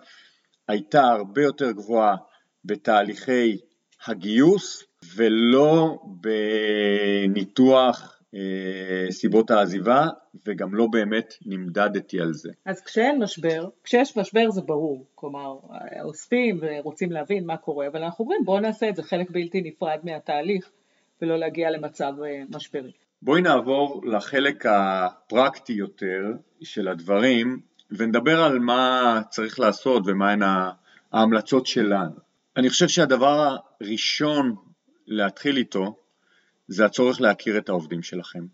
הייתה 0.69 1.03
הרבה 1.03 1.43
יותר 1.43 1.71
גבוהה 1.71 2.17
בתהליכי 2.65 3.59
הגיוס 4.07 4.85
ולא 5.15 5.99
בניתוח 7.27 8.22
סיבות 9.11 9.51
העזיבה 9.51 10.07
וגם 10.47 10.75
לא 10.75 10.87
באמת 10.87 11.35
נמדדתי 11.47 12.21
על 12.21 12.33
זה. 12.33 12.51
אז 12.65 12.81
כשאין 12.81 13.23
משבר, 13.23 13.69
כשיש 13.85 14.17
משבר 14.17 14.51
זה 14.51 14.61
ברור, 14.61 15.07
כלומר 15.15 15.57
אוספים 16.03 16.61
ורוצים 16.63 17.13
להבין 17.13 17.47
מה 17.47 17.57
קורה, 17.57 17.87
אבל 17.87 18.03
אנחנו 18.03 18.25
אומרים 18.25 18.45
בואו 18.45 18.61
נעשה 18.61 18.89
את 18.89 18.97
זה 18.97 19.03
חלק 19.03 19.31
בלתי 19.31 19.61
נפרד 19.61 19.99
מהתהליך 20.05 20.71
ולא 21.23 21.39
להגיע 21.39 21.71
למצב 21.71 22.13
אה, 22.25 22.43
משברי. 22.51 22.93
בואי 23.23 23.43
נעבור 23.43 24.03
לחלק 24.05 24.67
הפרקטי 24.67 25.73
יותר 25.73 26.33
של 26.63 26.89
הדברים 26.89 27.61
ונדבר 27.91 28.43
על 28.43 28.59
מה 28.59 29.21
צריך 29.31 29.61
לעשות 29.61 30.03
ומהן 30.07 30.41
ההמלצות 31.13 31.67
שלנו. 31.67 32.15
אני 32.57 32.69
חושב 32.69 32.89
שהדבר 32.89 33.57
הראשון 33.81 34.55
להתחיל 35.07 35.57
איתו 35.57 36.02
זה 36.73 36.85
הצורך 36.85 37.21
להכיר 37.21 37.59
את 37.59 37.69
העובדים 37.69 38.03
שלכם. 38.03 38.45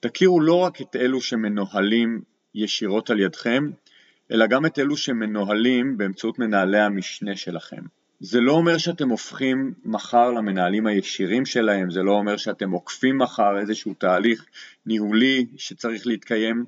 תכירו 0.00 0.40
לא 0.40 0.54
רק 0.54 0.80
את 0.80 0.96
אלו 0.96 1.20
שמנוהלים 1.20 2.22
ישירות 2.54 3.10
על 3.10 3.20
ידכם, 3.20 3.70
אלא 4.32 4.46
גם 4.46 4.66
את 4.66 4.78
אלו 4.78 4.96
שמנוהלים 4.96 5.96
באמצעות 5.96 6.38
מנהלי 6.38 6.80
המשנה 6.80 7.36
שלכם. 7.36 7.82
זה 8.20 8.40
לא 8.40 8.52
אומר 8.52 8.78
שאתם 8.78 9.08
הופכים 9.08 9.74
מחר 9.84 10.30
למנהלים 10.30 10.86
הישירים 10.86 11.46
שלהם, 11.46 11.90
זה 11.90 12.02
לא 12.02 12.12
אומר 12.12 12.36
שאתם 12.36 12.70
עוקפים 12.70 13.18
מחר 13.18 13.58
איזשהו 13.58 13.94
תהליך 13.94 14.44
ניהולי 14.86 15.46
שצריך 15.56 16.06
להתקיים, 16.06 16.64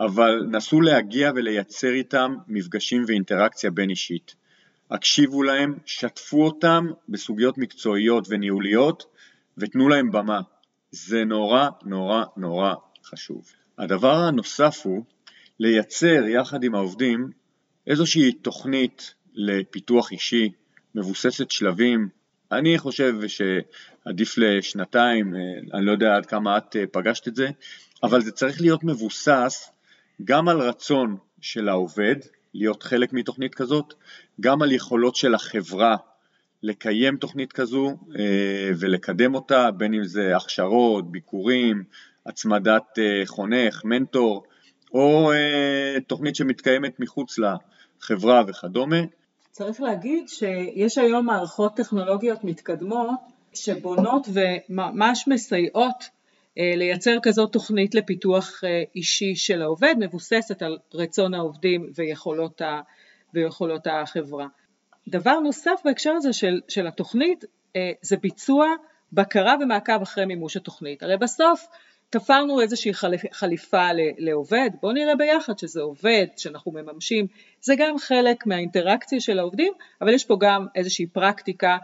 אבל 0.00 0.46
נסו 0.50 0.80
להגיע 0.80 1.30
ולייצר 1.34 1.92
איתם 1.92 2.34
מפגשים 2.48 3.04
ואינטראקציה 3.06 3.70
בין 3.70 3.90
אישית. 3.90 4.34
הקשיבו 4.90 5.42
להם, 5.42 5.74
שתפו 5.86 6.44
אותם 6.44 6.86
בסוגיות 7.08 7.58
מקצועיות 7.58 8.26
וניהוליות 8.30 9.15
ותנו 9.58 9.88
להם 9.88 10.10
במה. 10.10 10.40
זה 10.90 11.24
נורא 11.24 11.68
נורא 11.84 12.24
נורא 12.36 12.74
חשוב. 13.04 13.46
הדבר 13.78 14.14
הנוסף 14.14 14.80
הוא 14.84 15.04
לייצר 15.60 16.24
יחד 16.28 16.64
עם 16.64 16.74
העובדים 16.74 17.30
איזושהי 17.86 18.32
תוכנית 18.32 19.14
לפיתוח 19.34 20.12
אישי 20.12 20.52
מבוססת 20.94 21.50
שלבים. 21.50 22.08
אני 22.52 22.78
חושב 22.78 23.14
שעדיף 23.28 24.38
לשנתיים, 24.38 25.34
אני 25.74 25.86
לא 25.86 25.92
יודע 25.92 26.16
עד 26.16 26.26
כמה 26.26 26.58
את 26.58 26.76
פגשת 26.92 27.28
את 27.28 27.36
זה, 27.36 27.48
אבל 28.02 28.20
זה 28.20 28.32
צריך 28.32 28.60
להיות 28.60 28.84
מבוסס 28.84 29.70
גם 30.24 30.48
על 30.48 30.60
רצון 30.60 31.16
של 31.40 31.68
העובד 31.68 32.16
להיות 32.54 32.82
חלק 32.82 33.12
מתוכנית 33.12 33.54
כזאת, 33.54 33.94
גם 34.40 34.62
על 34.62 34.72
יכולות 34.72 35.16
של 35.16 35.34
החברה 35.34 35.96
לקיים 36.62 37.16
תוכנית 37.16 37.52
כזו 37.52 37.96
אה, 38.18 38.70
ולקדם 38.78 39.34
אותה, 39.34 39.70
בין 39.70 39.94
אם 39.94 40.04
זה 40.04 40.36
הכשרות, 40.36 41.10
ביקורים, 41.10 41.84
הצמדת 42.26 42.98
אה, 42.98 43.22
חונך, 43.26 43.84
מנטור, 43.84 44.42
או 44.94 45.32
אה, 45.32 45.96
תוכנית 46.06 46.36
שמתקיימת 46.36 47.00
מחוץ 47.00 47.36
לחברה 47.38 48.42
וכדומה. 48.48 48.96
צריך 49.50 49.80
להגיד 49.80 50.28
שיש 50.28 50.98
היום 50.98 51.26
מערכות 51.26 51.76
טכנולוגיות 51.76 52.44
מתקדמות 52.44 53.20
שבונות 53.54 54.28
וממש 54.32 55.24
מסייעות 55.28 56.16
לייצר 56.56 57.18
כזאת 57.22 57.52
תוכנית 57.52 57.94
לפיתוח 57.94 58.60
אישי 58.94 59.36
של 59.36 59.62
העובד 59.62 59.94
מבוססת 59.98 60.62
על 60.62 60.78
רצון 60.94 61.34
העובדים 61.34 61.90
ויכולות, 61.94 62.60
ה, 62.60 62.80
ויכולות 63.34 63.86
החברה. 63.86 64.46
דבר 65.08 65.40
נוסף 65.40 65.80
בהקשר 65.84 66.12
הזה 66.12 66.32
של, 66.32 66.60
של 66.68 66.86
התוכנית 66.86 67.44
אה, 67.76 67.90
זה 68.02 68.16
ביצוע, 68.16 68.66
בקרה 69.12 69.54
ומעקב 69.60 70.02
אחרי 70.02 70.24
מימוש 70.24 70.56
התוכנית. 70.56 71.02
הרי 71.02 71.16
בסוף 71.16 71.66
תפרנו 72.10 72.60
איזושהי 72.60 72.92
חליפה 73.32 73.88
לעובד, 74.18 74.70
בואו 74.80 74.92
נראה 74.92 75.16
ביחד 75.16 75.58
שזה 75.58 75.80
עובד, 75.80 76.26
שאנחנו 76.36 76.72
מממשים, 76.72 77.26
זה 77.60 77.74
גם 77.78 77.98
חלק 77.98 78.46
מהאינטראקציה 78.46 79.20
של 79.20 79.38
העובדים, 79.38 79.72
אבל 80.00 80.14
יש 80.14 80.24
פה 80.24 80.36
גם 80.40 80.66
איזושהי 80.74 81.06
פרקטיקה 81.06 81.76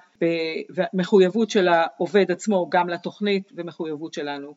ומחויבות 0.70 1.50
של 1.50 1.68
העובד 1.68 2.30
עצמו 2.30 2.68
גם 2.70 2.88
לתוכנית 2.88 3.52
ומחויבות 3.56 4.14
שלנו 4.14 4.54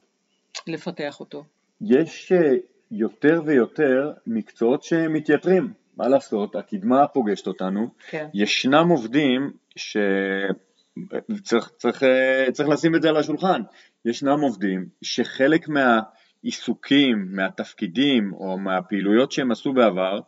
לפתח 0.68 1.20
אותו. 1.20 1.44
יש 1.82 2.32
אה, 2.32 2.54
יותר 2.92 3.42
ויותר 3.46 4.12
מקצועות 4.28 4.84
שמתייתרים. 4.84 5.74
מה 5.98 6.08
לעשות, 6.08 6.56
הקדמה 6.56 7.08
פוגשת 7.08 7.48
אותנו, 7.48 7.90
כן. 8.10 8.28
ישנם 8.34 8.88
עובדים 8.90 9.52
שצריך 9.76 11.70
צריך, 11.78 12.04
צריך 12.52 12.70
לשים 12.70 12.96
את 12.96 13.02
זה 13.02 13.10
על 13.10 13.18
השולחן, 13.18 13.62
ישנם 14.06 14.40
עובדים 14.40 14.86
שחלק 15.02 15.68
מהעיסוקים, 15.70 17.28
מהתפקידים 17.30 18.34
או 18.34 18.58
מהפעילויות 18.58 19.32
שהם 19.32 19.52
עשו 19.52 19.74
בעבר, 19.74 20.20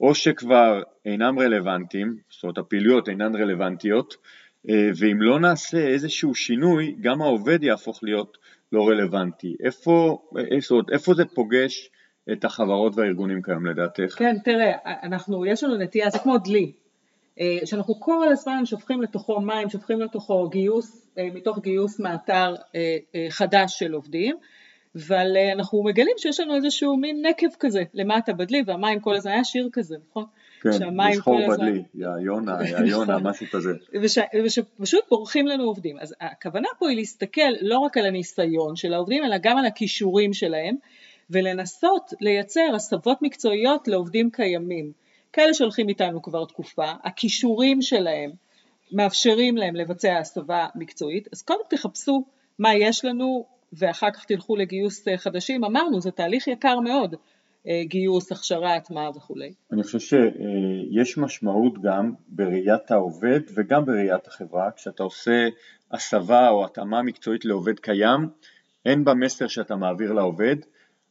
או 0.00 0.14
שכבר 0.14 0.82
אינם 1.04 1.38
רלוונטיים, 1.38 2.16
זאת 2.30 2.42
אומרת 2.42 2.58
הפעילויות 2.58 3.08
אינן 3.08 3.36
רלוונטיות, 3.36 4.16
ואם 4.64 5.22
לא 5.22 5.40
נעשה 5.40 5.78
איזשהו 5.78 6.34
שינוי, 6.34 6.96
גם 7.00 7.22
העובד 7.22 7.62
יהפוך 7.62 8.00
להיות 8.02 8.38
לא 8.72 8.88
רלוונטי. 8.88 9.56
איפה, 9.64 10.22
איפה 10.92 11.14
זה 11.14 11.24
פוגש 11.24 11.90
את 12.32 12.44
החברות 12.44 12.92
והארגונים 12.96 13.42
כיום 13.42 13.66
לדעתך? 13.66 14.14
כן, 14.16 14.36
תראה, 14.44 14.72
אנחנו, 15.02 15.46
יש 15.46 15.64
לנו 15.64 15.76
נטייה, 15.76 16.10
זה 16.10 16.18
כמו 16.18 16.38
דלי, 16.38 16.72
אה, 17.40 17.58
שאנחנו 17.64 18.00
כל 18.00 18.28
הזמן 18.28 18.66
שופכים 18.66 19.02
לתוכו 19.02 19.40
מים, 19.40 19.70
שופכים 19.70 20.00
לתוכו 20.00 20.48
גיוס, 20.48 21.06
אה, 21.18 21.28
מתוך 21.34 21.58
גיוס 21.58 22.00
מאתר 22.00 22.54
אה, 22.74 23.26
חדש 23.30 23.78
של 23.78 23.92
עובדים, 23.92 24.36
אבל 24.96 25.36
אנחנו 25.54 25.84
מגלים 25.84 26.14
שיש 26.16 26.40
לנו 26.40 26.54
איזשהו 26.54 26.96
מין 26.96 27.26
נקב 27.26 27.46
כזה 27.60 27.82
למטה 27.94 28.32
בדלי, 28.32 28.62
והמים 28.66 29.00
כל 29.00 29.14
הזמן, 29.14 29.32
היה 29.32 29.44
שיר 29.44 29.68
כזה, 29.72 29.96
נכון? 30.10 30.24
כן, 30.60 30.70
יש 31.10 31.18
חור 31.18 31.40
בדלי, 31.48 31.82
יא 31.94 32.08
יונה, 32.24 32.58
יא 32.68 32.90
יונה, 32.90 33.18
משהו 33.18 33.46
כזה. 33.52 33.70
ושפשוט 34.44 35.04
בורחים 35.08 35.46
לנו 35.46 35.64
עובדים. 35.64 35.98
אז 35.98 36.14
הכוונה 36.20 36.68
פה 36.78 36.88
היא 36.88 36.96
להסתכל 36.96 37.50
לא 37.60 37.78
רק 37.78 37.96
על 37.96 38.06
הניסיון 38.06 38.76
של 38.76 38.94
העובדים, 38.94 39.24
אלא 39.24 39.36
גם 39.42 39.58
על 39.58 39.66
הכישורים 39.66 40.32
שלהם, 40.32 40.76
ולנסות 41.30 42.12
לייצר 42.20 42.74
הסבות 42.74 43.18
מקצועיות 43.22 43.88
לעובדים 43.88 44.30
קיימים, 44.30 44.92
כאלה 45.32 45.54
שהולכים 45.54 45.88
איתנו 45.88 46.22
כבר 46.22 46.44
תקופה, 46.44 46.92
הכישורים 47.04 47.82
שלהם 47.82 48.30
מאפשרים 48.92 49.56
להם 49.56 49.76
לבצע 49.76 50.18
הסבה 50.18 50.66
מקצועית, 50.74 51.28
אז 51.32 51.42
קודם 51.42 51.60
תחפשו 51.70 52.24
מה 52.58 52.74
יש 52.74 53.04
לנו 53.04 53.46
ואחר 53.72 54.10
כך 54.10 54.24
תלכו 54.24 54.56
לגיוס 54.56 55.08
אה, 55.08 55.18
חדשים, 55.18 55.64
אמרנו 55.64 56.00
זה 56.00 56.10
תהליך 56.10 56.48
יקר 56.48 56.80
מאוד, 56.80 57.14
אה, 57.68 57.82
גיוס, 57.84 58.32
הכשרה, 58.32 58.74
הטמעה 58.74 59.10
וכולי. 59.10 59.52
אני 59.72 59.82
חושב 59.82 59.98
שיש 59.98 61.18
משמעות 61.18 61.82
גם 61.82 62.12
בראיית 62.28 62.90
העובד 62.90 63.40
וגם 63.54 63.84
בראיית 63.84 64.26
החברה, 64.26 64.70
כשאתה 64.76 65.02
עושה 65.02 65.48
הסבה 65.92 66.48
או 66.48 66.64
התאמה 66.64 67.02
מקצועית 67.02 67.44
לעובד 67.44 67.78
קיים, 67.78 68.28
אין 68.86 69.04
במסר 69.04 69.46
שאתה 69.48 69.76
מעביר 69.76 70.12
לעובד, 70.12 70.56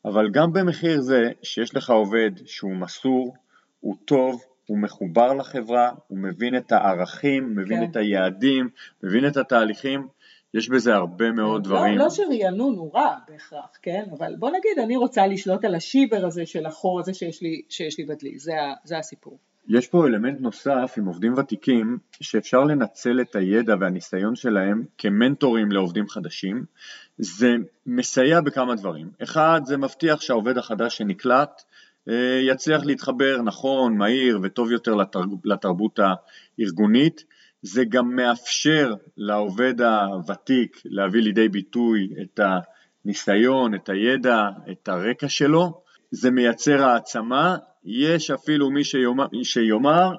אבל 0.05 0.29
גם 0.29 0.53
במחיר 0.53 1.01
זה 1.01 1.31
שיש 1.43 1.75
לך 1.75 1.89
עובד 1.89 2.31
שהוא 2.45 2.75
מסור, 2.75 3.35
הוא 3.79 3.95
טוב, 4.05 4.43
הוא 4.67 4.77
מחובר 4.77 5.33
לחברה, 5.33 5.91
הוא 6.07 6.17
מבין 6.17 6.57
את 6.57 6.71
הערכים, 6.71 7.55
מבין 7.55 7.79
כן. 7.85 7.91
את 7.91 7.95
היעדים, 7.95 8.69
מבין 9.03 9.27
את 9.27 9.37
התהליכים, 9.37 10.07
יש 10.53 10.69
בזה 10.69 10.95
הרבה 10.95 11.31
מאוד 11.31 11.63
דברים. 11.63 11.97
לא, 11.97 12.03
לא 12.03 12.09
שרענון 12.09 12.75
הוא 12.75 12.93
רע 12.93 13.15
בהכרח, 13.27 13.77
כן? 13.81 14.05
אבל 14.17 14.35
בוא 14.35 14.49
נגיד, 14.49 14.79
אני 14.83 14.97
רוצה 14.97 15.27
לשלוט 15.27 15.65
על 15.65 15.75
השיבר 15.75 16.25
הזה 16.25 16.45
של 16.45 16.65
החור 16.65 16.99
הזה 16.99 17.13
שיש 17.13 17.41
לי, 17.41 17.61
שיש 17.69 17.97
לי 17.97 18.05
בדלי, 18.05 18.39
זה, 18.39 18.53
זה 18.83 18.97
הסיפור. 18.97 19.37
יש 19.69 19.87
פה 19.87 20.07
אלמנט 20.07 20.41
נוסף 20.41 20.93
עם 20.97 21.05
עובדים 21.05 21.33
ותיקים, 21.37 21.97
שאפשר 22.21 22.63
לנצל 22.63 23.21
את 23.21 23.35
הידע 23.35 23.75
והניסיון 23.79 24.35
שלהם 24.35 24.83
כמנטורים 24.97 25.71
לעובדים 25.71 26.07
חדשים. 26.09 26.65
זה 27.17 27.55
מסייע 27.85 28.41
בכמה 28.41 28.75
דברים. 28.75 29.09
אחד, 29.23 29.61
זה 29.65 29.77
מבטיח 29.77 30.21
שהעובד 30.21 30.57
החדש 30.57 30.97
שנקלט 30.97 31.61
אה, 32.09 32.39
יצליח 32.41 32.85
להתחבר 32.85 33.41
נכון, 33.41 33.97
מהיר 33.97 34.39
וטוב 34.43 34.71
יותר 34.71 34.95
לתרב- 34.95 35.45
לתרבות 35.45 35.99
הארגונית. 36.59 37.23
זה 37.61 37.83
גם 37.85 38.15
מאפשר 38.15 38.93
לעובד 39.17 39.81
הוותיק 39.81 40.81
להביא 40.85 41.21
לידי 41.21 41.49
ביטוי 41.49 42.09
את 42.21 42.39
הניסיון, 43.05 43.75
את 43.75 43.89
הידע, 43.89 44.49
את 44.71 44.87
הרקע 44.87 45.29
שלו. 45.29 45.81
זה 46.11 46.31
מייצר 46.31 46.83
העצמה, 46.83 47.57
יש 47.87 48.31
אפילו 48.31 48.69
מי 48.69 48.83
שיאמר, 48.83 49.25
שיאמר 49.43 50.15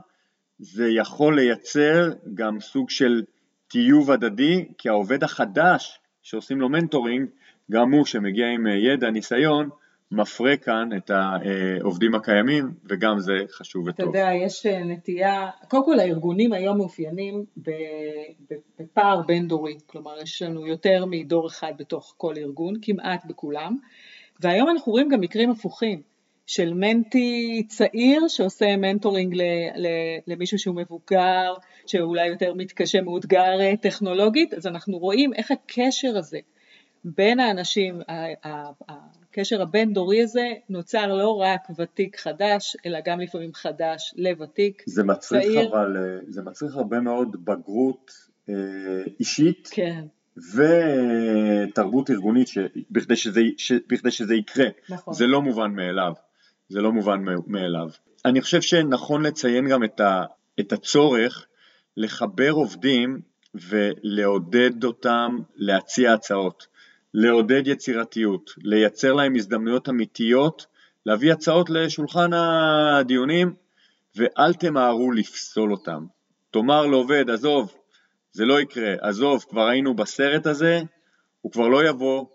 זה 0.59 0.89
יכול 0.91 1.37
לייצר 1.37 2.13
גם 2.35 2.61
סוג 2.61 2.91
של 2.91 3.23
טיוב 3.69 4.11
הדדי, 4.11 4.69
כי 4.79 4.89
העובד 4.89 5.25
החדש 5.25 6.01
שעושים 6.23 6.61
לו 6.61 6.69
מנטורינג, 6.69 7.29
גם 7.71 7.93
הוא 7.93 8.05
שמגיע 8.05 8.47
עם 8.49 8.67
אה, 8.67 8.73
ידע, 8.73 9.11
ניסיון, 9.11 9.69
מפרה 10.13 10.57
כאן 10.57 10.89
את 10.97 11.11
העובדים 11.11 12.15
הקיימים, 12.15 12.73
וגם 12.85 13.19
זה 13.19 13.33
חשוב 13.51 13.89
אתה 13.89 14.03
וטוב. 14.03 14.15
יודע, 14.15 14.31
יש 14.47 14.67
אה, 14.67 14.85
נטייה, 14.85 15.51
קודם 15.69 15.85
כל 15.85 16.01
הארגונים 16.01 16.53
היום 16.53 16.77
מאופיינים 16.77 17.45
בפער 18.79 19.23
בין 19.27 19.49
דורי, 19.49 19.79
כלומר 19.87 20.19
יש 20.23 20.43
לנו 20.43 20.67
יותר 20.67 21.05
מדור 21.11 21.47
אחד 21.47 21.73
בתוך 21.79 22.15
כל 22.17 22.35
ארגון, 22.37 22.75
כמעט 22.83 23.25
בכולם, 23.27 23.77
והיום 24.41 24.69
אנחנו 24.69 24.93
רואים 24.93 25.09
גם 25.09 25.21
מקרים 25.21 25.51
הפוכים, 25.51 26.03
של 26.49 26.75
mentee 26.75 27.63
צעיר 27.69 28.29
שעושה 28.29 28.77
מנטורינג 28.77 29.35
ל- 29.35 29.43
ל- 29.77 30.19
למישהו 30.27 30.59
שהוא 30.59 30.77
מבוגר, 30.77 31.55
שאולי 31.87 32.27
יותר 32.27 32.55
מתקשה, 32.55 33.01
מאותגר 33.01 33.61
אה, 33.61 33.77
טכנולוגית, 33.77 34.55
אז 34.55 34.67
אנחנו 34.67 34.99
רואים 34.99 35.35
איך 35.35 35.51
הקשר 35.51 36.19
הזה 36.19 36.39
בין 37.05 37.41
האנשים, 37.41 38.01
הקשר 39.31 39.63
הבין-דורי 39.63 40.23
הזה 40.23 40.53
נוצר 40.69 41.07
לא 41.07 41.41
רק 41.41 41.61
ותיק 41.79 42.17
חדש, 42.17 42.77
אלא 42.87 42.99
גם 43.05 43.21
לפעמים 43.21 43.55
חדש 43.55 44.15
לוותיק. 44.17 44.83
זה 44.87 45.05
מצריך 45.05 45.45
צעיר. 45.45 45.69
אבל, 45.69 45.97
אה, 45.97 46.19
זה 46.29 46.43
מצריך 46.43 46.77
הרבה 46.77 47.01
מאוד 47.01 47.45
בגרות 47.45 48.13
אה, 48.49 48.55
אישית 49.21 49.69
כן, 49.73 50.05
ותרבות 50.55 52.11
ארגונית. 52.11 52.49
בכדי, 52.91 53.17
שזה, 53.17 53.41
ש... 53.57 53.73
בכדי 53.89 54.11
שזה 54.11 54.35
יקרה. 54.35 54.67
נכון. 54.89 55.15
זה 55.15 55.27
לא 55.27 55.43
מובן 55.43 55.71
מאליו. 55.71 56.13
זה 56.69 56.81
לא 56.81 56.93
מובן 56.93 57.25
מאליו. 57.47 57.89
אני 58.25 58.41
חושב 58.41 58.63
שנכון 58.63 59.23
לציין 59.23 59.69
גם 59.69 59.85
את, 59.85 60.01
ה... 60.01 60.25
את 60.61 60.73
הצורך 60.73 61.47
לחבר 61.97 62.51
עובדים 62.51 63.21
ולעודד 63.55 64.85
אותם 64.85 65.39
להציע 65.57 66.13
הצעות, 66.13 66.67
לעודד 67.15 67.67
יצירתיות, 67.67 68.51
לייצר 68.59 69.13
להם 69.13 69.35
הזדמנויות 69.37 69.89
אמיתיות, 69.89 70.67
להביא 71.07 71.33
הצעות 71.33 71.71
לשולחן 71.71 72.33
הדיונים 72.33 73.55
ואל 74.17 74.55
תמהרו 74.55 75.13
לפסול 75.13 75.73
אותם. 75.73 76.07
תאמר 76.51 76.87
לעובד, 76.87 77.31
עזוב, 77.31 77.75
זה 78.33 78.45
לא 78.45 78.61
יקרה, 78.61 78.95
עזוב, 79.01 79.45
כבר 79.49 79.67
היינו 79.67 79.95
בסרט 79.95 80.47
הזה, 80.47 80.81
הוא 81.41 81.53
כבר 81.53 81.69
לא 81.69 81.89
יבוא 81.89 82.27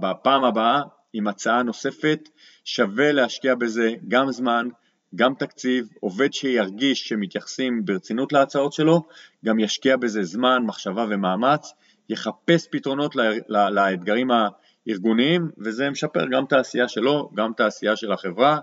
בפעם 0.00 0.44
הבאה 0.44 0.82
עם 1.12 1.28
הצעה 1.28 1.62
נוספת, 1.62 2.28
שווה 2.64 3.12
להשקיע 3.12 3.54
בזה 3.54 3.92
גם 4.08 4.32
זמן, 4.32 4.68
גם 5.14 5.34
תקציב, 5.34 5.88
עובד 6.00 6.32
שירגיש 6.32 7.08
שמתייחסים 7.08 7.84
ברצינות 7.84 8.32
להצעות 8.32 8.72
שלו, 8.72 9.02
גם 9.44 9.58
ישקיע 9.58 9.96
בזה 9.96 10.22
זמן, 10.22 10.62
מחשבה 10.66 11.06
ומאמץ, 11.10 11.72
יחפש 12.08 12.68
פתרונות 12.70 13.16
לאתגרים 13.48 14.30
הארגוניים, 14.30 15.50
וזה 15.58 15.90
משפר 15.90 16.26
גם 16.26 16.44
את 16.44 16.52
העשייה 16.52 16.88
שלו, 16.88 17.30
גם 17.34 17.52
את 17.52 17.60
העשייה 17.60 17.96
של 17.96 18.12
החברה, 18.12 18.58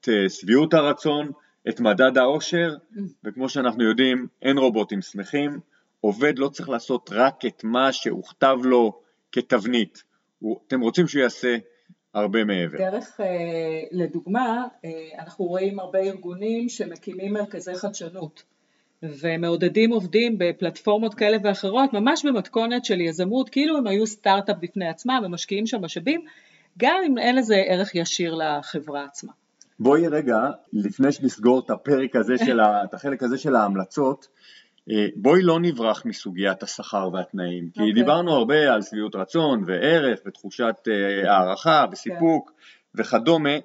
את 0.00 0.08
שביעות 0.28 0.74
הרצון, 0.74 1.30
את 1.68 1.80
מדד 1.80 2.18
העושר, 2.18 2.74
וכמו 3.24 3.48
שאנחנו 3.48 3.84
יודעים, 3.84 4.26
אין 4.42 4.58
רובוטים 4.58 5.02
שמחים, 5.02 5.60
עובד 6.00 6.38
לא 6.38 6.48
צריך 6.48 6.68
לעשות 6.68 7.10
רק 7.12 7.46
את 7.46 7.64
מה 7.64 7.92
שהוכתב 7.92 8.56
לו 8.64 9.00
כתבנית, 9.32 10.02
אתם 10.66 10.80
רוצים 10.80 11.08
שהוא 11.08 11.22
יעשה 11.22 11.56
הרבה 12.14 12.44
מעבר. 12.44 12.78
דרך, 12.78 13.20
לדוגמה, 13.92 14.66
אנחנו 15.18 15.44
רואים 15.44 15.80
הרבה 15.80 15.98
ארגונים 15.98 16.68
שמקימים 16.68 17.32
מרכזי 17.32 17.74
חדשנות 17.74 18.42
ומעודדים 19.02 19.92
עובדים 19.92 20.38
בפלטפורמות 20.38 21.14
כאלה 21.14 21.36
ואחרות, 21.44 21.92
ממש 21.92 22.26
במתכונת 22.26 22.84
של 22.84 23.00
יזמות, 23.00 23.48
כאילו 23.48 23.76
הם 23.76 23.86
היו 23.86 24.06
סטארט-אפ 24.06 24.56
בפני 24.60 24.88
עצמם 24.88 25.22
ומשקיעים 25.24 25.66
שם 25.66 25.84
משאבים, 25.84 26.20
גם 26.78 26.96
אם 27.06 27.18
אין 27.18 27.36
לזה 27.36 27.56
ערך 27.56 27.94
ישיר 27.94 28.34
לחברה 28.34 29.04
עצמה. 29.04 29.32
בואי 29.80 30.08
רגע, 30.08 30.38
לפני 30.72 31.12
שנסגור 31.12 31.62
את 31.64 31.70
הפרק 31.70 32.16
הזה 32.16 32.38
של, 32.38 32.60
ה, 32.60 32.84
את 32.84 32.94
החלק 32.94 33.22
הזה 33.22 33.38
של 33.38 33.56
ההמלצות, 33.56 34.28
בואי 35.16 35.42
לא 35.42 35.60
נברח 35.60 36.06
מסוגיית 36.06 36.62
השכר 36.62 37.08
והתנאים, 37.12 37.70
כי 37.70 37.80
okay. 37.80 37.82
אוקיי. 37.82 37.92
דיברנו 37.94 38.32
הרבה 38.32 38.74
על 38.74 38.82
שביעות 38.82 39.14
רצון 39.14 39.64
וערך 39.66 40.18
ותחושת 40.26 40.74
הערכה 41.24 41.84
וסיפוק 41.92 42.50
okay. 42.50 42.52
וכדומה, 42.94 43.56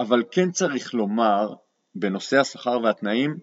אבל 0.00 0.22
כן 0.30 0.50
צריך 0.50 0.94
לומר 0.94 1.54
בנושא 1.94 2.40
השכר 2.40 2.78
והתנאים, 2.82 3.36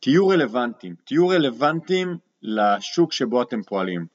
תהיו 0.00 0.28
רלוונטיים, 0.28 0.94
תהיו 1.04 1.28
רלוונטיים 1.28 2.16
לשוק 2.42 3.12
שבו 3.12 3.42
אתם 3.42 3.62
פועלים. 3.62 4.06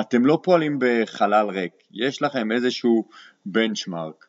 אתם 0.00 0.26
לא 0.26 0.38
פועלים 0.42 0.78
בחלל 0.80 1.46
ריק, 1.50 1.72
יש 1.92 2.22
לכם 2.22 2.52
איזשהו 2.52 3.08
בנצ'מארק, 3.46 4.26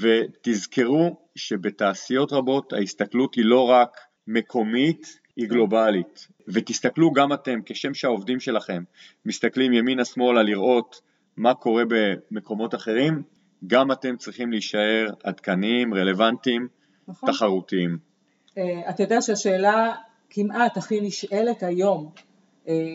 ותזכרו 0.00 1.20
שבתעשיות 1.36 2.32
רבות 2.32 2.72
ההסתכלות 2.72 3.34
היא 3.34 3.44
לא 3.44 3.68
רק 3.68 3.96
מקומית, 4.26 5.20
היא 5.38 5.48
גלובלית. 5.48 6.28
ותסתכלו 6.48 7.12
גם 7.12 7.32
אתם, 7.32 7.60
כשם 7.66 7.94
שהעובדים 7.94 8.40
שלכם 8.40 8.82
מסתכלים 9.26 9.72
ימינה-שמאלה 9.72 10.42
לראות 10.42 11.00
מה 11.36 11.54
קורה 11.54 11.82
במקומות 11.88 12.74
אחרים, 12.74 13.22
גם 13.66 13.92
אתם 13.92 14.16
צריכים 14.16 14.50
להישאר 14.50 15.06
עדכניים, 15.24 15.94
רלוונטיים, 15.94 16.68
נכון. 17.08 17.32
תחרותיים. 17.32 17.98
אתה 18.90 19.02
יודע 19.02 19.20
שהשאלה 19.22 19.92
כמעט 20.30 20.76
הכי 20.76 21.00
נשאלת 21.00 21.62
היום 21.62 22.10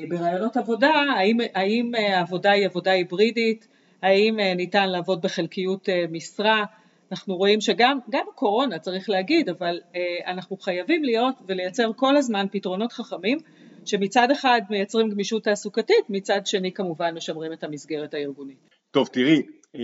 ברעיונות 0.10 0.58
עבודה, 0.58 0.94
האם, 1.18 1.38
האם 1.56 1.92
העבודה 1.96 2.52
היא 2.52 2.66
עבודה 2.66 2.92
היברידית, 2.92 3.68
האם 4.02 4.40
ניתן 4.56 4.90
לעבוד 4.90 5.22
בחלקיות 5.22 5.90
משרה, 6.12 6.66
אנחנו 7.14 7.36
רואים 7.36 7.62
שגם 7.62 8.00
גם 8.10 8.26
הקורונה 8.34 8.80
צריך 8.80 9.10
להגיד, 9.10 9.50
אבל 9.50 9.80
אה, 9.96 10.32
אנחנו 10.32 10.58
חייבים 10.58 11.04
להיות 11.04 11.36
ולייצר 11.48 11.92
כל 11.96 12.18
הזמן 12.18 12.46
פתרונות 12.52 12.94
חכמים 12.94 13.38
שמצד 13.86 14.32
אחד 14.32 14.62
מייצרים 14.70 15.10
גמישות 15.10 15.44
תעסוקתית, 15.44 16.10
מצד 16.10 16.42
שני 16.46 16.72
כמובן 16.72 17.16
משמרים 17.16 17.54
את 17.54 17.64
המסגרת 17.64 18.14
הארגונית. 18.14 18.58
טוב 18.92 19.08
תראי, 19.08 19.42
אה, 19.76 19.82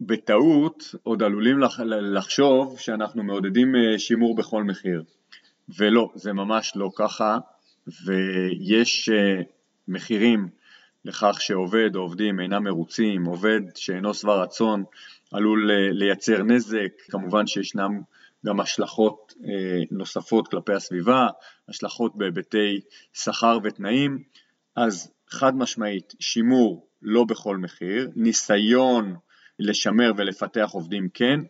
בטעות 0.00 0.94
עוד 1.02 1.22
עלולים 1.22 1.58
לח, 1.58 1.80
לחשוב 1.86 2.78
שאנחנו 2.78 3.22
מעודדים 3.22 3.76
אה, 3.76 3.98
שימור 3.98 4.34
בכל 4.34 4.62
מחיר, 4.62 5.02
ולא, 5.78 6.10
זה 6.14 6.32
ממש 6.32 6.72
לא 6.76 6.90
ככה, 6.96 7.38
ויש 8.06 9.08
אה, 9.08 9.42
מחירים 9.88 10.48
לכך 11.04 11.36
שעובד 11.40 11.96
או 11.96 12.00
עובדים 12.00 12.40
אינם 12.40 12.64
מרוצים, 12.64 13.24
עובד 13.24 13.60
שאינו 13.74 14.14
שבע 14.14 14.42
רצון 14.42 14.84
עלול 15.34 15.70
לייצר 15.92 16.42
נזק, 16.42 16.92
כמובן 17.10 17.46
שישנם 17.46 18.00
גם 18.46 18.60
השלכות 18.60 19.34
נוספות 19.90 20.48
כלפי 20.48 20.72
הסביבה, 20.72 21.28
השלכות 21.68 22.16
בהיבטי 22.16 22.80
שכר 23.12 23.58
ותנאים, 23.64 24.22
אז 24.76 25.12
חד 25.28 25.56
משמעית 25.56 26.14
שימור 26.20 26.86
לא 27.02 27.24
בכל 27.24 27.56
מחיר, 27.56 28.10
ניסיון 28.16 29.16
לשמר 29.58 30.12
ולפתח 30.16 30.70
עובדים 30.72 31.08
כן, 31.14 31.40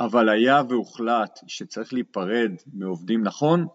אבל 0.00 0.28
היה 0.28 0.62
והוחלט 0.68 1.38
שצריך 1.46 1.92
להיפרד 1.92 2.52
מעובדים 2.74 3.22
נכון, 3.22 3.66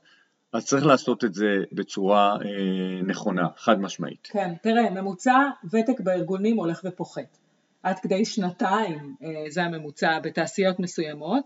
אז 0.54 0.66
צריך 0.66 0.86
לעשות 0.86 1.24
את 1.24 1.34
זה 1.34 1.48
בצורה 1.72 2.36
אה, 2.36 3.02
נכונה, 3.08 3.48
חד 3.58 3.80
משמעית. 3.80 4.28
כן, 4.32 4.54
תראה, 4.64 4.90
ממוצע 4.90 5.50
ותק 5.66 6.00
בארגונים 6.00 6.58
הולך 6.58 6.82
ופוחת. 6.86 7.38
עד 7.84 8.00
כדי 8.00 8.26
שנתיים 8.26 9.16
זה 9.50 9.64
הממוצע 9.64 10.20
בתעשיות 10.20 10.80
מסוימות, 10.80 11.44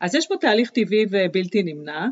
אז 0.00 0.14
יש 0.14 0.26
פה 0.26 0.34
תהליך 0.40 0.70
טבעי 0.70 1.04
ובלתי 1.10 1.62
נמנע. 1.62 2.06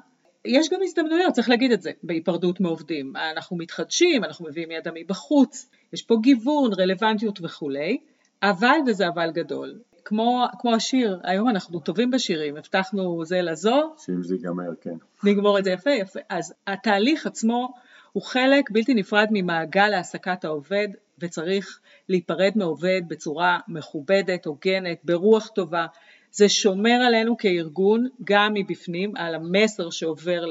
יש 0.45 0.71
גם 0.71 0.81
הזדמנויות, 0.83 1.33
צריך 1.33 1.49
להגיד 1.49 1.73
את 1.73 1.83
זה, 1.83 1.91
בהיפרדות 2.03 2.61
מעובדים. 2.61 3.17
אנחנו 3.17 3.57
מתחדשים, 3.57 4.25
אנחנו 4.25 4.47
מביאים 4.49 4.71
ידע 4.71 4.91
מבחוץ, 4.95 5.71
יש 5.93 6.03
פה 6.03 6.17
גיוון, 6.23 6.73
רלוונטיות 6.73 7.39
וכולי, 7.43 7.99
אבל, 8.43 8.77
וזה 8.87 9.09
אבל 9.09 9.31
גדול, 9.31 9.79
כמו, 10.05 10.45
כמו 10.59 10.75
השיר, 10.75 11.21
היום 11.25 11.49
אנחנו 11.49 11.81
טובים 11.81 12.11
בשירים, 12.11 12.57
הבטחנו 12.57 13.25
זה 13.25 13.43
לזו. 13.43 13.95
שאם 13.99 14.23
זה 14.23 14.35
ייגמר, 14.35 14.75
כן. 14.81 14.95
נגמור 15.25 15.59
את 15.59 15.65
זה 15.65 15.71
יפה, 15.71 15.91
יפה. 15.91 16.21
אז 16.29 16.55
התהליך 16.67 17.27
עצמו 17.27 17.75
הוא 18.15 18.23
חלק 18.23 18.71
בלתי 18.71 18.95
נפרד 18.95 19.29
ממעגל 19.31 19.93
העסקת 19.93 20.45
העובד, 20.45 20.89
וצריך 21.19 21.81
להיפרד 22.09 22.53
מעובד 22.57 23.03
בצורה 23.09 23.59
מכובדת, 23.69 24.47
הוגנת, 24.47 24.99
ברוח 25.05 25.49
טובה. 25.49 25.87
זה 26.33 26.49
שומר 26.49 27.01
עלינו 27.07 27.37
כארגון, 27.37 28.09
גם 28.25 28.55
מבפנים, 28.55 29.17
על 29.17 29.35
המסר 29.35 29.91
שעובר 29.91 30.45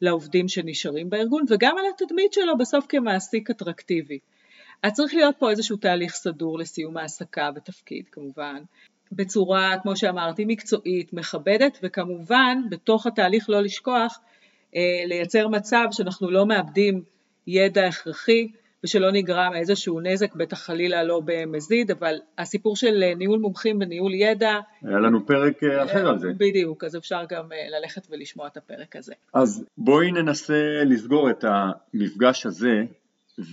לעובדים 0.00 0.48
שנשארים 0.48 1.10
בארגון, 1.10 1.44
וגם 1.48 1.78
על 1.78 1.84
התדמית 1.94 2.32
שלו 2.32 2.58
בסוף 2.58 2.86
כמעסיק 2.88 3.50
אטרקטיבי. 3.50 4.18
אז 4.82 4.92
צריך 4.92 5.14
להיות 5.14 5.34
פה 5.38 5.50
איזשהו 5.50 5.76
תהליך 5.76 6.14
סדור 6.14 6.58
לסיום 6.58 6.96
העסקה 6.96 7.50
בתפקיד 7.50 8.04
כמובן, 8.12 8.62
בצורה, 9.12 9.74
כמו 9.82 9.96
שאמרתי, 9.96 10.44
מקצועית, 10.44 11.12
מכבדת, 11.12 11.78
וכמובן 11.82 12.58
בתוך 12.70 13.06
התהליך 13.06 13.50
לא 13.50 13.60
לשכוח 13.60 14.20
לייצר 15.06 15.48
מצב 15.48 15.86
שאנחנו 15.90 16.30
לא 16.30 16.46
מאבדים 16.46 17.02
ידע 17.46 17.86
הכרחי 17.86 18.48
ושלא 18.84 19.12
נגרם 19.12 19.52
איזשהו 19.54 20.00
נזק, 20.00 20.34
בטח 20.34 20.58
חלילה 20.58 21.04
לא 21.04 21.20
במזיד, 21.24 21.90
אבל 21.90 22.14
הסיפור 22.38 22.76
של 22.76 23.02
אה, 23.02 23.14
ניהול 23.14 23.38
מומחים 23.38 23.78
וניהול 23.80 24.14
ידע... 24.14 24.58
היה 24.82 24.98
לנו 24.98 25.26
פרק 25.26 25.64
אה, 25.64 25.84
אחר 25.84 26.08
על 26.08 26.18
זה. 26.18 26.28
בדיוק, 26.36 26.84
אז 26.84 26.96
אפשר 26.96 27.24
גם 27.28 27.48
ללכת 27.78 28.06
ולשמוע 28.10 28.46
את 28.46 28.56
הפרק 28.56 28.96
הזה. 28.96 29.14
אז 29.34 29.64
בואי 29.78 30.12
ננסה 30.12 30.82
לסגור 30.84 31.30
את 31.30 31.44
המפגש 31.44 32.46
הזה, 32.46 32.82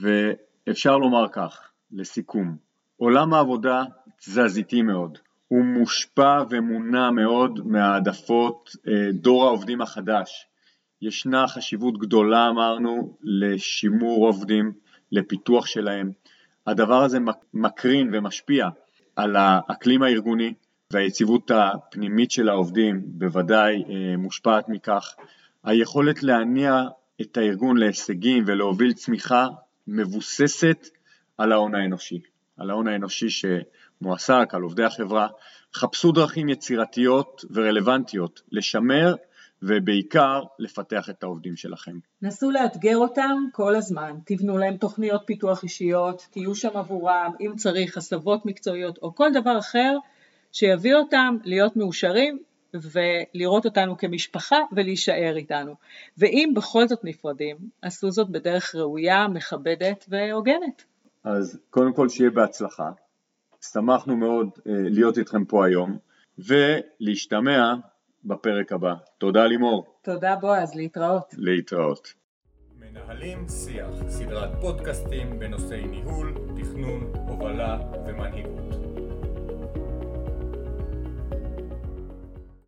ואפשר 0.01 0.97
לומר 0.97 1.27
כך, 1.31 1.71
לסיכום, 1.91 2.55
עולם 2.97 3.33
העבודה 3.33 3.83
תזזיתי 4.19 4.81
מאוד. 4.81 5.17
הוא 5.47 5.63
מושפע 5.63 6.43
ומונע 6.49 7.11
מאוד 7.11 7.59
מהעדפות 7.65 8.69
דור 9.13 9.45
העובדים 9.45 9.81
החדש. 9.81 10.47
ישנה 11.01 11.47
חשיבות 11.47 11.97
גדולה 11.97 12.49
אמרנו 12.49 13.17
לשימור 13.23 14.27
עובדים, 14.27 14.71
לפיתוח 15.11 15.65
שלהם. 15.65 16.11
הדבר 16.67 17.03
הזה 17.03 17.17
מקרין 17.53 18.09
ומשפיע 18.13 18.67
על 19.15 19.35
האקלים 19.35 20.03
הארגוני 20.03 20.53
והיציבות 20.91 21.51
הפנימית 21.51 22.31
של 22.31 22.49
העובדים 22.49 23.01
בוודאי 23.05 23.83
אה, 23.89 24.17
מושפעת 24.17 24.69
מכך. 24.69 25.15
היכולת 25.63 26.23
להניע 26.23 26.83
את 27.21 27.37
הארגון 27.37 27.77
להישגים 27.77 28.43
ולהוביל 28.47 28.93
צמיחה 28.93 29.47
מבוססת 29.87 30.87
על 31.37 31.51
ההון 31.51 31.75
האנושי, 31.75 32.21
על 32.57 32.69
ההון 32.69 32.87
האנושי 32.87 33.27
שמועסק, 33.29 34.49
על 34.53 34.61
עובדי 34.61 34.83
החברה. 34.83 35.27
חפשו 35.73 36.11
דרכים 36.11 36.49
יצירתיות 36.49 37.45
ורלוונטיות 37.51 38.41
לשמר 38.51 39.15
ובעיקר 39.61 40.43
לפתח 40.59 41.09
את 41.09 41.23
העובדים 41.23 41.55
שלכם. 41.55 41.99
נסו 42.21 42.51
לאתגר 42.51 42.97
אותם 42.97 43.43
כל 43.51 43.75
הזמן, 43.75 44.15
תבנו 44.25 44.57
להם 44.57 44.77
תוכניות 44.77 45.21
פיתוח 45.25 45.63
אישיות, 45.63 46.27
תהיו 46.31 46.55
שם 46.55 46.77
עבורם, 46.77 47.31
אם 47.41 47.53
צריך 47.55 47.97
הסבות 47.97 48.45
מקצועיות 48.45 48.97
או 49.01 49.15
כל 49.15 49.29
דבר 49.33 49.59
אחר 49.59 49.97
שיביא 50.51 50.95
אותם 50.95 51.37
להיות 51.43 51.75
מאושרים 51.75 52.39
ולראות 52.73 53.65
אותנו 53.65 53.97
כמשפחה 53.97 54.57
ולהישאר 54.71 55.33
איתנו. 55.35 55.75
ואם 56.17 56.51
בכל 56.55 56.87
זאת 56.87 56.99
נפרדים, 57.03 57.57
עשו 57.81 58.11
זאת 58.11 58.29
בדרך 58.29 58.75
ראויה, 58.75 59.27
מכבדת 59.27 60.05
והוגנת. 60.09 60.83
אז 61.23 61.59
קודם 61.69 61.93
כל 61.93 62.09
שיהיה 62.09 62.29
בהצלחה. 62.29 62.91
שמחנו 63.73 64.17
מאוד 64.17 64.49
אה, 64.67 64.73
להיות 64.89 65.17
איתכם 65.17 65.45
פה 65.45 65.65
היום 65.65 65.97
ולהשתמע 66.37 67.73
בפרק 68.25 68.71
הבא. 68.71 68.93
תודה 69.17 69.45
לימור. 69.45 69.85
תודה 70.01 70.35
בועז, 70.35 70.75
להתראות. 70.75 71.35
להתראות. 71.37 72.13
מנהלים 72.79 73.45
שיח, 73.49 73.89
סדרת 74.07 74.49
פודקאסטים 74.61 75.39
בנושאי 75.39 75.87
ניהול, 75.87 76.33
תכנון, 76.55 77.11
הובלה 77.27 77.77
ומנהיגות. 78.07 78.70